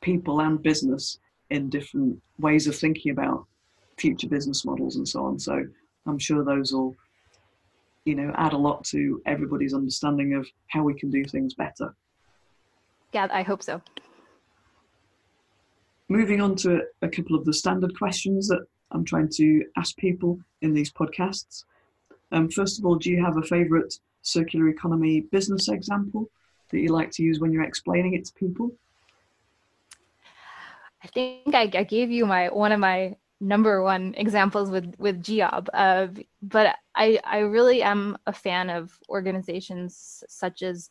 people 0.00 0.40
and 0.40 0.62
business 0.62 1.18
in 1.52 1.68
different 1.68 2.20
ways 2.38 2.66
of 2.66 2.74
thinking 2.74 3.12
about 3.12 3.44
future 3.98 4.26
business 4.26 4.64
models 4.64 4.96
and 4.96 5.06
so 5.06 5.26
on. 5.26 5.38
So 5.38 5.64
I'm 6.06 6.18
sure 6.18 6.42
those 6.42 6.72
will, 6.72 6.96
you 8.06 8.14
know, 8.14 8.32
add 8.36 8.54
a 8.54 8.56
lot 8.56 8.84
to 8.86 9.20
everybody's 9.26 9.74
understanding 9.74 10.34
of 10.34 10.48
how 10.68 10.82
we 10.82 10.94
can 10.94 11.10
do 11.10 11.24
things 11.24 11.52
better. 11.52 11.94
Yeah, 13.12 13.28
I 13.30 13.42
hope 13.42 13.62
so. 13.62 13.82
Moving 16.08 16.40
on 16.40 16.56
to 16.56 16.82
a 17.02 17.08
couple 17.08 17.36
of 17.36 17.44
the 17.44 17.52
standard 17.52 17.96
questions 17.98 18.48
that 18.48 18.64
I'm 18.90 19.04
trying 19.04 19.28
to 19.34 19.64
ask 19.76 19.94
people 19.96 20.40
in 20.62 20.72
these 20.72 20.90
podcasts. 20.90 21.64
Um, 22.32 22.48
first 22.48 22.78
of 22.78 22.86
all, 22.86 22.96
do 22.96 23.10
you 23.10 23.22
have 23.22 23.36
a 23.36 23.42
favorite 23.42 23.94
circular 24.22 24.68
economy 24.68 25.20
business 25.20 25.68
example 25.68 26.30
that 26.70 26.80
you 26.80 26.88
like 26.88 27.10
to 27.12 27.22
use 27.22 27.40
when 27.40 27.52
you're 27.52 27.62
explaining 27.62 28.14
it 28.14 28.24
to 28.24 28.32
people? 28.32 28.72
I 31.02 31.08
think 31.08 31.54
I, 31.54 31.70
I 31.74 31.84
gave 31.84 32.10
you 32.10 32.26
my 32.26 32.48
one 32.48 32.72
of 32.72 32.80
my 32.80 33.16
number 33.40 33.82
one 33.82 34.14
examples 34.16 34.70
with 34.70 34.94
with 34.98 35.22
GIAB. 35.22 35.68
Uh, 35.74 36.08
but 36.40 36.76
I 36.94 37.18
I 37.24 37.38
really 37.38 37.82
am 37.82 38.16
a 38.26 38.32
fan 38.32 38.70
of 38.70 38.96
organizations 39.08 40.22
such 40.28 40.62
as 40.62 40.90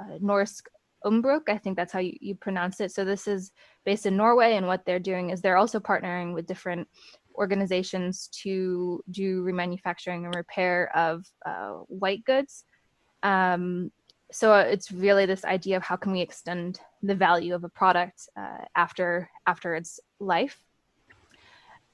uh, 0.00 0.18
Norsk 0.18 0.62
Umbruk. 1.04 1.48
I 1.48 1.58
think 1.58 1.76
that's 1.76 1.92
how 1.92 2.00
you, 2.00 2.16
you 2.20 2.34
pronounce 2.34 2.80
it. 2.80 2.92
So 2.92 3.04
this 3.04 3.28
is 3.28 3.52
based 3.84 4.06
in 4.06 4.16
Norway, 4.16 4.56
and 4.56 4.66
what 4.66 4.84
they're 4.84 4.98
doing 4.98 5.30
is 5.30 5.40
they're 5.40 5.56
also 5.56 5.80
partnering 5.80 6.34
with 6.34 6.46
different 6.46 6.88
organizations 7.36 8.28
to 8.42 9.02
do 9.10 9.42
remanufacturing 9.42 10.24
and 10.24 10.34
repair 10.34 10.90
of 10.96 11.24
uh, 11.46 11.72
white 11.88 12.24
goods. 12.24 12.64
Um, 13.22 13.92
so 14.32 14.54
it's 14.54 14.92
really 14.92 15.26
this 15.26 15.44
idea 15.44 15.76
of 15.76 15.82
how 15.82 15.96
can 15.96 16.12
we 16.12 16.20
extend 16.20 16.80
the 17.02 17.14
value 17.14 17.54
of 17.54 17.64
a 17.64 17.68
product 17.68 18.28
uh, 18.36 18.64
after 18.76 19.30
after 19.46 19.74
its 19.74 20.00
life 20.18 20.62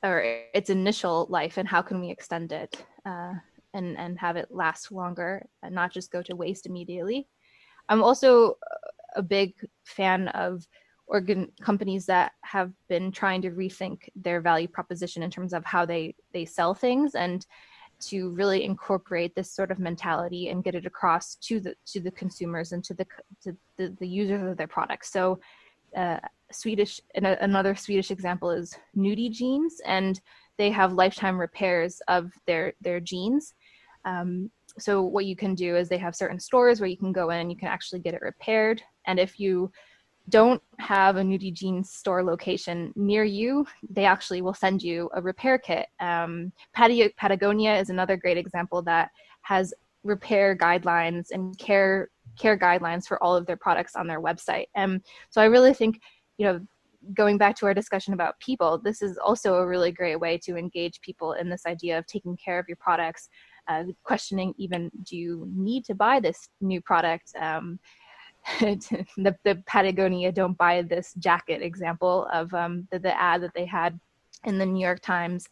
or 0.03 0.21
its 0.55 0.71
initial 0.71 1.27
life 1.31 1.59
and 1.59 1.69
how 1.69 1.83
can 1.83 2.01
we 2.01 2.11
extend 2.11 2.53
it 2.53 2.85
uh, 3.05 3.35
and 3.75 3.97
and 3.97 4.19
have 4.19 4.37
it 4.37 4.49
last 4.51 4.91
longer 4.93 5.47
and 5.63 5.75
not 5.75 5.93
just 5.93 6.11
go 6.11 6.23
to 6.23 6.37
waste 6.37 6.67
immediately. 6.67 7.29
I'm 7.89 8.03
also 8.03 8.57
a 9.15 9.23
big 9.23 9.55
fan 9.85 10.29
of 10.29 10.67
organ 11.07 11.53
companies 11.61 12.07
that 12.07 12.33
have 12.43 12.73
been 12.89 13.13
trying 13.13 13.41
to 13.43 13.51
rethink 13.51 14.09
their 14.17 14.41
value 14.41 14.67
proposition 14.67 15.23
in 15.23 15.31
terms 15.31 15.53
of 15.53 15.65
how 15.65 15.87
they 15.87 16.17
they 16.33 16.45
sell 16.45 16.75
things 16.75 17.15
and 17.15 17.47
to 17.99 18.31
really 18.31 18.65
incorporate 18.65 19.35
this 19.35 19.53
sort 19.53 19.71
of 19.71 19.79
mentality 19.79 20.49
and 20.49 20.65
get 20.65 20.75
it 20.75 20.87
across 20.87 21.37
to 21.37 21.61
the 21.61 21.75
to 21.87 22.01
the 22.01 22.11
consumers 22.11 22.73
and 22.73 22.85
to 22.85 22.95
the 22.95 23.07
to 23.43 23.57
the, 23.77 23.97
the 24.01 24.09
users 24.09 24.51
of 24.51 24.57
their 24.57 24.67
products. 24.67 25.11
So, 25.13 25.41
uh, 25.97 26.19
Swedish 26.53 27.01
and 27.15 27.27
another 27.27 27.75
Swedish 27.75 28.11
example 28.11 28.51
is 28.51 28.77
Nudie 28.97 29.31
Jeans, 29.31 29.81
and 29.85 30.21
they 30.59 30.71
have 30.71 30.93
lifetime 30.93 31.39
repairs 31.39 32.01
of 32.09 32.33
their 32.47 32.75
their 32.81 33.01
jeans. 33.01 33.55
Um, 34.05 34.51
so 34.79 35.03
what 35.03 35.27
you 35.27 35.37
can 35.37 35.55
do 35.55 35.77
is 35.77 35.89
they 35.89 35.99
have 35.99 36.15
certain 36.15 36.39
stores 36.39 36.81
where 36.81 36.89
you 36.89 36.97
can 36.97 37.13
go 37.13 37.31
in 37.31 37.41
and 37.41 37.51
you 37.51 37.57
can 37.57 37.69
actually 37.69 38.01
get 38.01 38.15
it 38.15 38.23
repaired. 38.23 38.83
And 39.07 39.19
if 39.19 39.41
you 39.41 39.73
don't 40.29 40.63
have 40.79 41.17
a 41.17 41.23
Nudie 41.23 41.53
Jeans 41.53 41.91
store 41.91 42.23
location 42.23 42.93
near 42.97 43.25
you, 43.25 43.67
they 43.89 44.05
actually 44.05 44.43
will 44.43 44.55
send 44.55 44.83
you 44.83 45.09
a 45.15 45.23
repair 45.23 45.59
kit. 45.59 45.87
Um, 46.01 46.53
Patagonia 46.75 47.79
is 47.79 47.91
another 47.91 48.17
great 48.17 48.37
example 48.37 48.83
that 48.83 49.11
has 49.43 49.73
repair 50.03 50.57
guidelines 50.57 51.27
and 51.31 51.57
care 51.59 52.11
care 52.39 52.59
guidelines 52.59 53.07
for 53.07 53.23
all 53.23 53.35
of 53.35 53.47
their 53.47 53.57
products 53.57 53.97
on 53.97 54.07
their 54.07 54.21
website. 54.21 54.67
And 54.75 55.01
so 55.31 55.41
I 55.41 55.47
really 55.47 55.73
think, 55.73 56.01
you 56.39 56.47
know, 56.47 56.61
going 57.15 57.39
back 57.39 57.57
to 57.57 57.67
our 57.67 57.75
discussion 57.75 58.13
about 58.13 58.39
people, 58.41 58.79
this 58.79 59.01
is 59.01 59.17
also 59.17 59.55
a 59.55 59.67
really 59.67 59.93
great 59.93 60.21
way 60.21 60.37
to 60.39 60.57
engage 60.57 61.01
people 61.01 61.33
in 61.33 61.49
this 61.49 61.65
idea 61.67 61.99
of 61.99 62.07
taking 62.07 62.37
care 62.37 62.59
of 62.59 62.67
your 62.69 62.77
products, 62.77 63.29
uh, 63.69 63.85
questioning 64.03 64.55
even 64.59 64.91
do 65.05 65.17
you 65.17 65.49
need 65.55 65.85
to 65.85 65.95
buy 65.95 66.21
this 66.21 66.49
new 66.61 66.81
product. 66.81 67.33
Um, 67.41 67.79
the, 68.61 69.37
the 69.45 69.63
Patagonia 69.67 70.33
don't 70.33 70.57
buy 70.57 70.83
this 70.83 71.15
jacket 71.19 71.63
example 71.63 72.29
of 72.33 72.53
um, 72.55 72.87
the, 72.91 72.99
the 72.99 73.21
ad 73.21 73.43
that 73.43 73.55
they 73.55 73.67
had 73.67 73.99
in 74.45 74.59
the 74.59 74.67
New 74.67 74.85
York 74.85 75.01
Times 75.01 75.49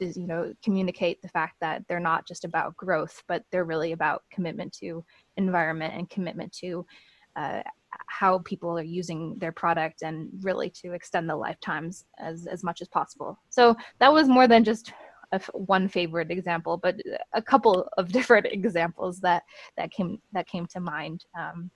to, 0.00 0.06
you 0.06 0.26
know 0.26 0.54
communicate 0.62 1.20
the 1.20 1.28
fact 1.28 1.56
that 1.60 1.82
they're 1.88 1.98
not 1.98 2.24
just 2.28 2.44
about 2.44 2.76
growth 2.76 3.24
but 3.26 3.42
they're 3.50 3.64
really 3.64 3.90
about 3.90 4.22
commitment 4.30 4.72
to 4.72 5.04
environment 5.36 5.92
and 5.96 6.08
commitment 6.08 6.52
to 6.52 6.86
uh, 7.34 7.60
how 8.06 8.38
people 8.40 8.78
are 8.78 8.82
using 8.82 9.36
their 9.38 9.52
product 9.52 10.02
and 10.02 10.28
really 10.42 10.70
to 10.70 10.92
extend 10.92 11.28
the 11.28 11.36
lifetimes 11.36 12.04
as 12.18 12.46
as 12.46 12.62
much 12.62 12.80
as 12.80 12.88
possible. 12.88 13.38
So 13.50 13.76
that 13.98 14.12
was 14.12 14.28
more 14.28 14.46
than 14.46 14.64
just 14.64 14.92
one 15.52 15.88
favorite 15.88 16.30
example, 16.30 16.76
but 16.76 16.96
a 17.32 17.42
couple 17.42 17.88
of 17.98 18.12
different 18.12 18.46
examples 18.46 19.20
that 19.20 19.42
that 19.76 19.90
came 19.90 20.20
that 20.32 20.46
came 20.46 20.66
to 20.66 20.80
mind. 20.80 21.24
Um, 21.38 21.70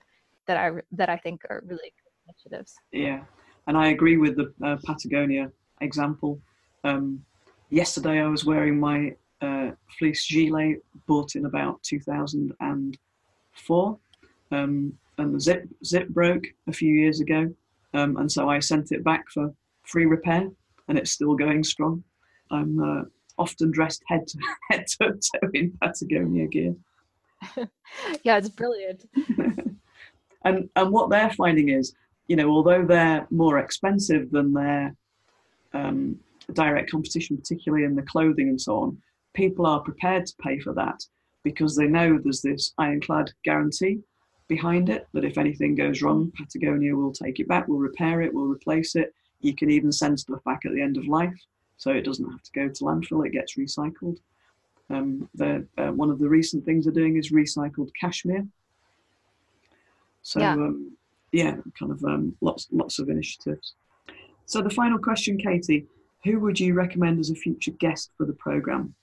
that 0.49 0.57
I 0.57 0.71
that 0.93 1.09
I 1.09 1.17
think 1.17 1.45
are 1.51 1.61
really 1.63 1.93
good 1.97 2.11
initiatives. 2.25 2.73
Yeah, 2.91 3.21
and 3.67 3.77
I 3.77 3.89
agree 3.89 4.17
with 4.17 4.35
the 4.35 4.51
uh, 4.65 4.77
Patagonia 4.83 5.51
example. 5.79 6.41
Um, 6.83 7.23
yesterday, 7.69 8.19
I 8.19 8.27
was 8.27 8.45
wearing 8.45 8.79
my 8.79 9.13
uh, 9.41 9.73
fleece 9.99 10.25
gilet 10.27 10.83
bought 11.05 11.35
in 11.35 11.45
about 11.45 11.83
2004, 11.83 13.99
um, 14.51 14.93
and 15.19 15.35
the 15.35 15.39
zip 15.39 15.69
zip 15.85 16.09
broke 16.09 16.47
a 16.67 16.73
few 16.73 16.91
years 16.91 17.19
ago, 17.19 17.53
um, 17.93 18.17
and 18.17 18.31
so 18.31 18.49
I 18.49 18.57
sent 18.57 18.91
it 18.91 19.03
back 19.03 19.25
for 19.31 19.53
free 19.83 20.07
repair, 20.07 20.49
and 20.87 20.97
it's 20.97 21.11
still 21.11 21.35
going 21.35 21.63
strong. 21.63 22.03
I'm 22.49 22.79
uh, 22.79 23.03
often 23.37 23.69
dressed 23.69 24.01
head 24.07 24.25
to 24.25 24.39
head 24.71 24.87
to 24.87 25.09
toe 25.09 25.49
in 25.53 25.77
Patagonia 25.79 26.47
gear. 26.47 26.75
yeah, 28.23 28.37
it's 28.37 28.49
brilliant. 28.49 29.05
and 30.45 30.69
and 30.75 30.91
what 30.91 31.09
they're 31.09 31.31
finding 31.31 31.69
is, 31.69 31.93
you 32.27 32.35
know, 32.35 32.49
although 32.49 32.85
they're 32.85 33.27
more 33.29 33.59
expensive 33.59 34.31
than 34.31 34.53
their 34.53 34.95
um, 35.73 36.19
direct 36.53 36.91
competition, 36.91 37.37
particularly 37.37 37.85
in 37.85 37.95
the 37.95 38.01
clothing 38.03 38.49
and 38.49 38.59
so 38.59 38.77
on, 38.77 38.97
people 39.33 39.65
are 39.65 39.81
prepared 39.81 40.25
to 40.25 40.35
pay 40.41 40.59
for 40.59 40.73
that 40.73 41.03
because 41.43 41.75
they 41.75 41.87
know 41.87 42.17
there's 42.17 42.41
this 42.41 42.73
ironclad 42.77 43.31
guarantee 43.43 43.99
behind 44.47 44.89
it 44.89 45.07
that 45.13 45.23
if 45.23 45.37
anything 45.37 45.75
goes 45.75 46.01
wrong, 46.01 46.31
Patagonia 46.35 46.95
will 46.95 47.13
take 47.13 47.39
it 47.39 47.47
back, 47.47 47.67
will 47.67 47.77
repair 47.77 48.21
it, 48.21 48.33
will 48.33 48.47
replace 48.47 48.95
it. 48.95 49.13
You 49.41 49.55
can 49.55 49.69
even 49.69 49.91
send 49.91 50.19
stuff 50.19 50.43
back 50.43 50.65
at 50.65 50.73
the 50.73 50.81
end 50.81 50.97
of 50.97 51.07
life, 51.07 51.39
so 51.77 51.91
it 51.91 52.03
doesn't 52.03 52.29
have 52.29 52.43
to 52.43 52.51
go 52.51 52.67
to 52.67 52.83
landfill, 52.83 53.25
it 53.25 53.31
gets 53.31 53.55
recycled. 53.55 54.17
Um, 54.89 55.29
uh, 55.39 55.91
one 55.91 56.09
of 56.09 56.19
the 56.19 56.27
recent 56.27 56.65
things 56.65 56.85
they're 56.85 56.93
doing 56.93 57.15
is 57.15 57.31
recycled 57.31 57.91
cashmere. 57.99 58.45
So, 60.29 60.39
yeah, 60.39 60.53
um, 60.53 60.95
yeah 61.31 61.55
kind 61.77 61.91
of 61.91 62.03
um, 62.03 62.35
lots, 62.41 62.67
lots 62.71 62.99
of 62.99 63.09
initiatives. 63.09 63.73
So, 64.45 64.61
the 64.61 64.69
final 64.69 64.97
question, 64.97 65.37
Katie 65.37 65.87
who 66.25 66.39
would 66.41 66.59
you 66.59 66.73
recommend 66.73 67.17
as 67.17 67.29
a 67.29 67.35
future 67.35 67.71
guest 67.71 68.11
for 68.17 68.25
the 68.25 68.33
program? 68.33 68.93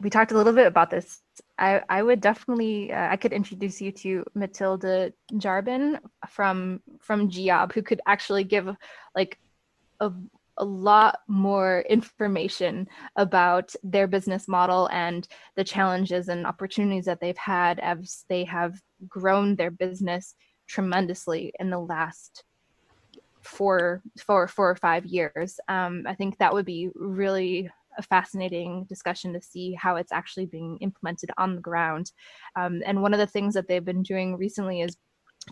we 0.00 0.10
talked 0.10 0.32
a 0.32 0.36
little 0.36 0.52
bit 0.52 0.66
about 0.66 0.90
this. 0.90 1.22
I, 1.58 1.80
I 1.88 2.02
would 2.02 2.20
definitely 2.20 2.92
uh, 2.92 3.08
I 3.08 3.16
could 3.16 3.32
introduce 3.32 3.80
you 3.80 3.92
to 3.92 4.24
Matilda 4.34 5.12
Jarbin 5.34 5.98
from 6.28 6.80
from 7.00 7.30
GIAB, 7.30 7.72
who 7.72 7.82
could 7.82 8.00
actually 8.06 8.44
give 8.44 8.68
like 9.14 9.38
a 10.00 10.12
a 10.58 10.64
lot 10.64 11.20
more 11.26 11.84
information 11.88 12.86
about 13.16 13.74
their 13.82 14.06
business 14.06 14.46
model 14.46 14.88
and 14.92 15.26
the 15.56 15.64
challenges 15.64 16.28
and 16.28 16.46
opportunities 16.46 17.06
that 17.06 17.20
they've 17.20 17.36
had 17.36 17.80
as 17.80 18.24
they 18.28 18.44
have 18.44 18.80
grown 19.08 19.56
their 19.56 19.72
business 19.72 20.34
tremendously 20.66 21.52
in 21.58 21.70
the 21.70 21.78
last 21.78 22.44
four, 23.42 24.02
four, 24.18 24.48
four 24.48 24.70
or 24.70 24.76
five 24.76 25.04
years. 25.04 25.60
Um, 25.68 26.04
I 26.06 26.14
think 26.14 26.38
that 26.38 26.52
would 26.52 26.64
be 26.64 26.90
really 26.94 27.70
a 27.96 28.02
fascinating 28.02 28.84
discussion 28.88 29.32
to 29.32 29.40
see 29.40 29.74
how 29.74 29.96
it's 29.96 30.12
actually 30.12 30.46
being 30.46 30.78
implemented 30.78 31.30
on 31.38 31.54
the 31.54 31.60
ground. 31.60 32.10
Um, 32.56 32.82
and 32.84 33.02
one 33.02 33.12
of 33.12 33.20
the 33.20 33.26
things 33.26 33.54
that 33.54 33.68
they've 33.68 33.84
been 33.84 34.02
doing 34.02 34.36
recently 34.36 34.80
is 34.80 34.96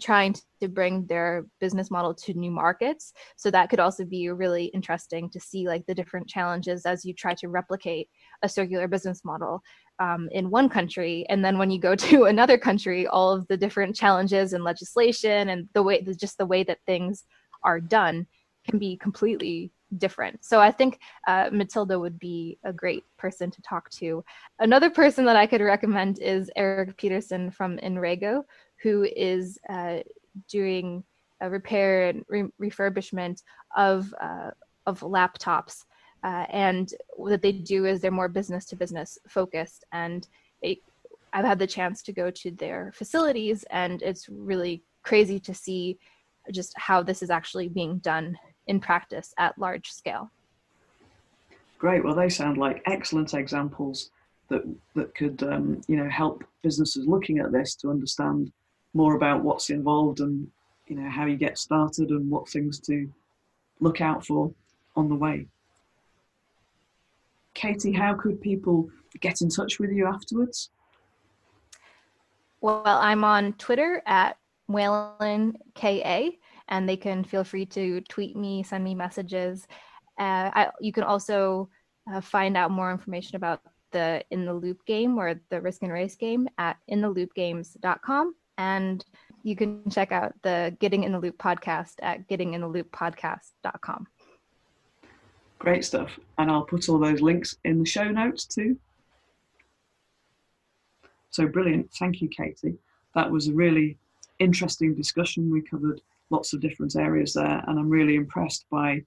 trying 0.00 0.34
to 0.60 0.68
bring 0.68 1.06
their 1.06 1.46
business 1.60 1.90
model 1.90 2.14
to 2.14 2.32
new 2.32 2.50
markets 2.50 3.12
so 3.36 3.50
that 3.50 3.68
could 3.68 3.80
also 3.80 4.04
be 4.04 4.30
really 4.30 4.66
interesting 4.66 5.28
to 5.28 5.38
see 5.38 5.68
like 5.68 5.84
the 5.86 5.94
different 5.94 6.26
challenges 6.26 6.86
as 6.86 7.04
you 7.04 7.12
try 7.12 7.34
to 7.34 7.48
replicate 7.48 8.08
a 8.42 8.48
circular 8.48 8.88
business 8.88 9.22
model 9.24 9.62
um, 9.98 10.28
in 10.32 10.50
one 10.50 10.68
country 10.68 11.26
and 11.28 11.44
then 11.44 11.58
when 11.58 11.70
you 11.70 11.78
go 11.78 11.94
to 12.10 12.24
another 12.24 12.58
country 12.58 13.06
all 13.06 13.32
of 13.32 13.46
the 13.48 13.56
different 13.56 13.94
challenges 13.94 14.52
and 14.52 14.64
legislation 14.64 15.48
and 15.50 15.68
the 15.72 15.82
way 15.82 16.00
the, 16.00 16.14
just 16.14 16.38
the 16.38 16.46
way 16.46 16.62
that 16.62 16.78
things 16.86 17.24
are 17.62 17.80
done 17.80 18.26
can 18.68 18.78
be 18.78 18.96
completely 18.96 19.72
different. 19.98 20.44
So 20.44 20.60
I 20.60 20.70
think 20.70 20.98
uh, 21.26 21.50
Matilda 21.52 21.98
would 21.98 22.18
be 22.18 22.58
a 22.64 22.72
great 22.72 23.04
person 23.18 23.50
to 23.50 23.62
talk 23.62 23.90
to. 23.90 24.24
Another 24.58 24.90
person 24.90 25.24
that 25.26 25.36
I 25.36 25.46
could 25.46 25.60
recommend 25.60 26.18
is 26.20 26.50
Eric 26.56 26.96
Peterson 26.96 27.50
from 27.50 27.78
Inrego, 27.78 28.42
who 28.82 29.06
is 29.14 29.58
uh, 29.68 29.98
doing 30.48 31.04
a 31.40 31.50
repair 31.50 32.08
and 32.08 32.24
re- 32.28 32.48
refurbishment 32.60 33.42
of 33.76 34.12
uh, 34.20 34.50
of 34.86 35.00
laptops. 35.00 35.84
Uh, 36.22 36.46
and 36.50 36.94
what 37.16 37.42
they 37.42 37.52
do 37.52 37.84
is 37.84 38.00
they're 38.00 38.10
more 38.10 38.28
business 38.28 38.64
to 38.66 38.76
business 38.76 39.18
focused. 39.28 39.84
And 39.92 40.26
they, 40.62 40.80
I've 41.32 41.44
had 41.44 41.58
the 41.58 41.66
chance 41.66 42.02
to 42.02 42.12
go 42.12 42.30
to 42.30 42.50
their 42.50 42.92
facilities, 42.94 43.64
and 43.70 44.02
it's 44.02 44.28
really 44.28 44.82
crazy 45.02 45.40
to 45.40 45.54
see 45.54 45.98
just 46.52 46.74
how 46.76 47.02
this 47.02 47.22
is 47.22 47.30
actually 47.30 47.68
being 47.68 47.98
done 47.98 48.36
in 48.66 48.80
practice 48.80 49.34
at 49.38 49.58
large 49.58 49.90
scale. 49.90 50.30
Great. 51.78 52.04
Well, 52.04 52.14
they 52.14 52.28
sound 52.28 52.58
like 52.58 52.82
excellent 52.86 53.34
examples 53.34 54.10
that 54.48 54.62
that 54.94 55.14
could 55.14 55.42
um, 55.42 55.80
you 55.88 55.96
know 55.96 56.08
help 56.08 56.44
businesses 56.62 57.06
looking 57.06 57.38
at 57.38 57.52
this 57.52 57.74
to 57.76 57.90
understand 57.90 58.52
more 58.94 59.16
about 59.16 59.42
what's 59.42 59.70
involved 59.70 60.20
and 60.20 60.46
you 60.86 60.96
know 60.96 61.08
how 61.08 61.24
you 61.24 61.36
get 61.36 61.58
started 61.58 62.10
and 62.10 62.30
what 62.30 62.48
things 62.48 62.78
to 62.80 63.08
look 63.80 64.00
out 64.00 64.24
for 64.24 64.52
on 64.94 65.08
the 65.08 65.14
way. 65.14 65.46
Katie, 67.54 67.92
how 67.92 68.14
could 68.14 68.40
people 68.40 68.88
get 69.20 69.42
in 69.42 69.48
touch 69.48 69.78
with 69.78 69.92
you 69.92 70.06
afterwards? 70.06 70.70
Well, 72.60 72.82
I'm 72.86 73.24
on 73.24 73.54
Twitter 73.54 74.02
at 74.06 74.38
Whalen 74.68 75.56
KA, 75.74 76.30
and 76.68 76.88
they 76.88 76.96
can 76.96 77.24
feel 77.24 77.44
free 77.44 77.66
to 77.66 78.00
tweet 78.02 78.36
me, 78.36 78.62
send 78.62 78.84
me 78.84 78.94
messages. 78.94 79.66
Uh, 80.18 80.50
I, 80.54 80.68
you 80.80 80.92
can 80.92 81.02
also 81.02 81.68
uh, 82.10 82.20
find 82.20 82.56
out 82.56 82.70
more 82.70 82.90
information 82.90 83.36
about 83.36 83.60
the 83.90 84.24
In 84.30 84.46
the 84.46 84.54
Loop 84.54 84.84
game 84.86 85.18
or 85.18 85.40
the 85.50 85.60
Risk 85.60 85.82
and 85.82 85.92
Race 85.92 86.16
game 86.16 86.48
at 86.58 86.76
intheloopgames.com. 86.90 88.34
And 88.58 89.04
you 89.42 89.56
can 89.56 89.90
check 89.90 90.12
out 90.12 90.34
the 90.42 90.76
Getting 90.80 91.04
in 91.04 91.12
the 91.12 91.18
Loop 91.18 91.38
podcast 91.38 91.94
at 92.00 92.28
gettinginthelooppodcast.com. 92.28 94.06
Great 95.62 95.84
stuff. 95.84 96.18
And 96.38 96.50
I'll 96.50 96.64
put 96.64 96.88
all 96.88 96.98
those 96.98 97.20
links 97.20 97.56
in 97.64 97.78
the 97.78 97.86
show 97.86 98.10
notes 98.10 98.46
too. 98.46 98.76
So 101.30 101.46
brilliant. 101.46 101.88
Thank 102.00 102.20
you, 102.20 102.28
Katie. 102.28 102.76
That 103.14 103.30
was 103.30 103.46
a 103.46 103.52
really 103.52 103.96
interesting 104.40 104.92
discussion. 104.92 105.52
We 105.52 105.62
covered 105.62 106.00
lots 106.30 106.52
of 106.52 106.60
different 106.60 106.96
areas 106.96 107.34
there, 107.34 107.62
and 107.68 107.78
I'm 107.78 107.88
really 107.88 108.16
impressed 108.16 108.66
by 108.70 109.04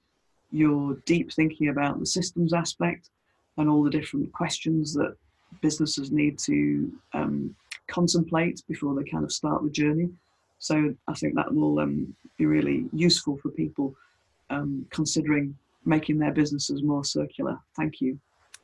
your 0.50 0.96
deep 1.06 1.34
thinking 1.34 1.68
about 1.68 2.00
the 2.00 2.06
systems 2.06 2.54
aspect 2.54 3.10
and 3.58 3.70
all 3.70 3.84
the 3.84 3.90
different 3.90 4.32
questions 4.32 4.94
that 4.94 5.14
businesses 5.60 6.10
need 6.10 6.40
to 6.40 6.90
um, 7.12 7.54
contemplate 7.88 8.64
before 8.70 8.96
they 8.96 9.04
kind 9.04 9.26
of 9.26 9.32
start 9.34 9.62
the 9.62 9.70
journey. 9.70 10.10
So 10.60 10.96
I 11.10 11.14
think 11.16 11.36
that 11.36 11.54
will 11.54 11.80
um, 11.80 12.16
be 12.38 12.46
really 12.46 12.86
useful 12.94 13.36
for 13.40 13.50
people 13.50 13.94
um, 14.50 14.86
considering 14.90 15.58
making 15.86 16.18
their 16.20 16.34
businesses 16.34 16.84
more 16.84 17.04
circular. 17.04 17.58
Thank 17.76 18.02
you. 18.02 18.20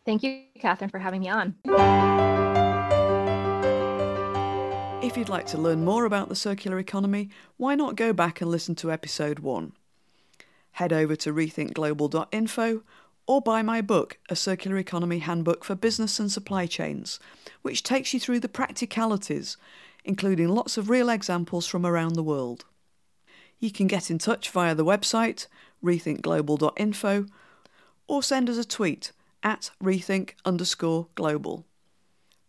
Thank 0.05 0.24
you, 0.24 0.43
Catherine, 0.59 0.89
for 0.89 0.99
having 0.99 1.22
me 1.22 1.30
on. 1.30 1.55
If 5.03 5.17
you'd 5.17 5.30
like 5.30 5.47
to 5.47 5.57
learn 5.57 5.84
more 5.84 6.05
about 6.05 6.30
the 6.30 6.36
circular 6.36 6.80
economy, 6.80 7.30
why 7.57 7.76
not 7.76 7.95
go 7.95 8.13
back 8.13 8.41
and 8.41 8.49
listen 8.49 8.76
to 8.76 8.91
episode 8.91 9.39
1? 9.39 9.74
Head 10.74 10.93
over 10.93 11.15
to 11.17 11.34
rethinkglobal.info 11.34 12.84
or 13.28 13.41
buy 13.41 13.61
my 13.61 13.82
book, 13.82 14.17
A 14.30 14.36
Circular 14.36 14.78
Economy 14.78 15.19
Handbook 15.19 15.63
for 15.63 15.76
Business 15.76 16.19
and 16.19 16.32
Supply 16.32 16.65
Chains, 16.65 17.19
which 17.61 17.84
takes 17.84 18.13
you 18.13 18.19
through 18.19 18.39
the 18.39 18.49
practicalities, 18.49 19.57
including 20.03 20.49
lots 20.49 20.78
of 20.78 20.89
real 20.89 21.09
examples 21.09 21.67
from 21.67 21.86
around 21.86 22.15
the 22.15 22.24
world. 22.24 22.65
You 23.59 23.72
can 23.72 23.88
get 23.88 24.09
in 24.09 24.17
touch 24.17 24.49
via 24.49 24.74
the 24.74 24.86
website, 24.86 25.47
rethinkglobal.info, 25.84 27.25
or 28.07 28.23
send 28.23 28.49
us 28.49 28.57
a 28.57 28.65
tweet 28.65 29.11
at 29.43 29.71
rethink 29.82 30.32
underscore 30.45 31.07
global. 31.15 31.65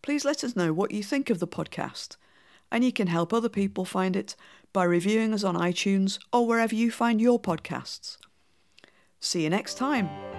Please 0.02 0.24
let 0.24 0.42
us 0.42 0.56
know 0.56 0.72
what 0.72 0.90
you 0.90 1.02
think 1.02 1.30
of 1.30 1.38
the 1.38 1.46
podcast 1.46 2.16
and 2.72 2.82
you 2.82 2.92
can 2.92 3.06
help 3.06 3.32
other 3.32 3.50
people 3.50 3.84
find 3.84 4.16
it 4.16 4.34
by 4.72 4.82
reviewing 4.82 5.34
us 5.34 5.44
on 5.44 5.54
iTunes 5.54 6.18
or 6.32 6.46
wherever 6.46 6.74
you 6.74 6.90
find 6.90 7.20
your 7.20 7.38
podcasts. 7.38 8.16
See 9.20 9.44
you 9.44 9.50
next 9.50 9.74
time. 9.74 10.31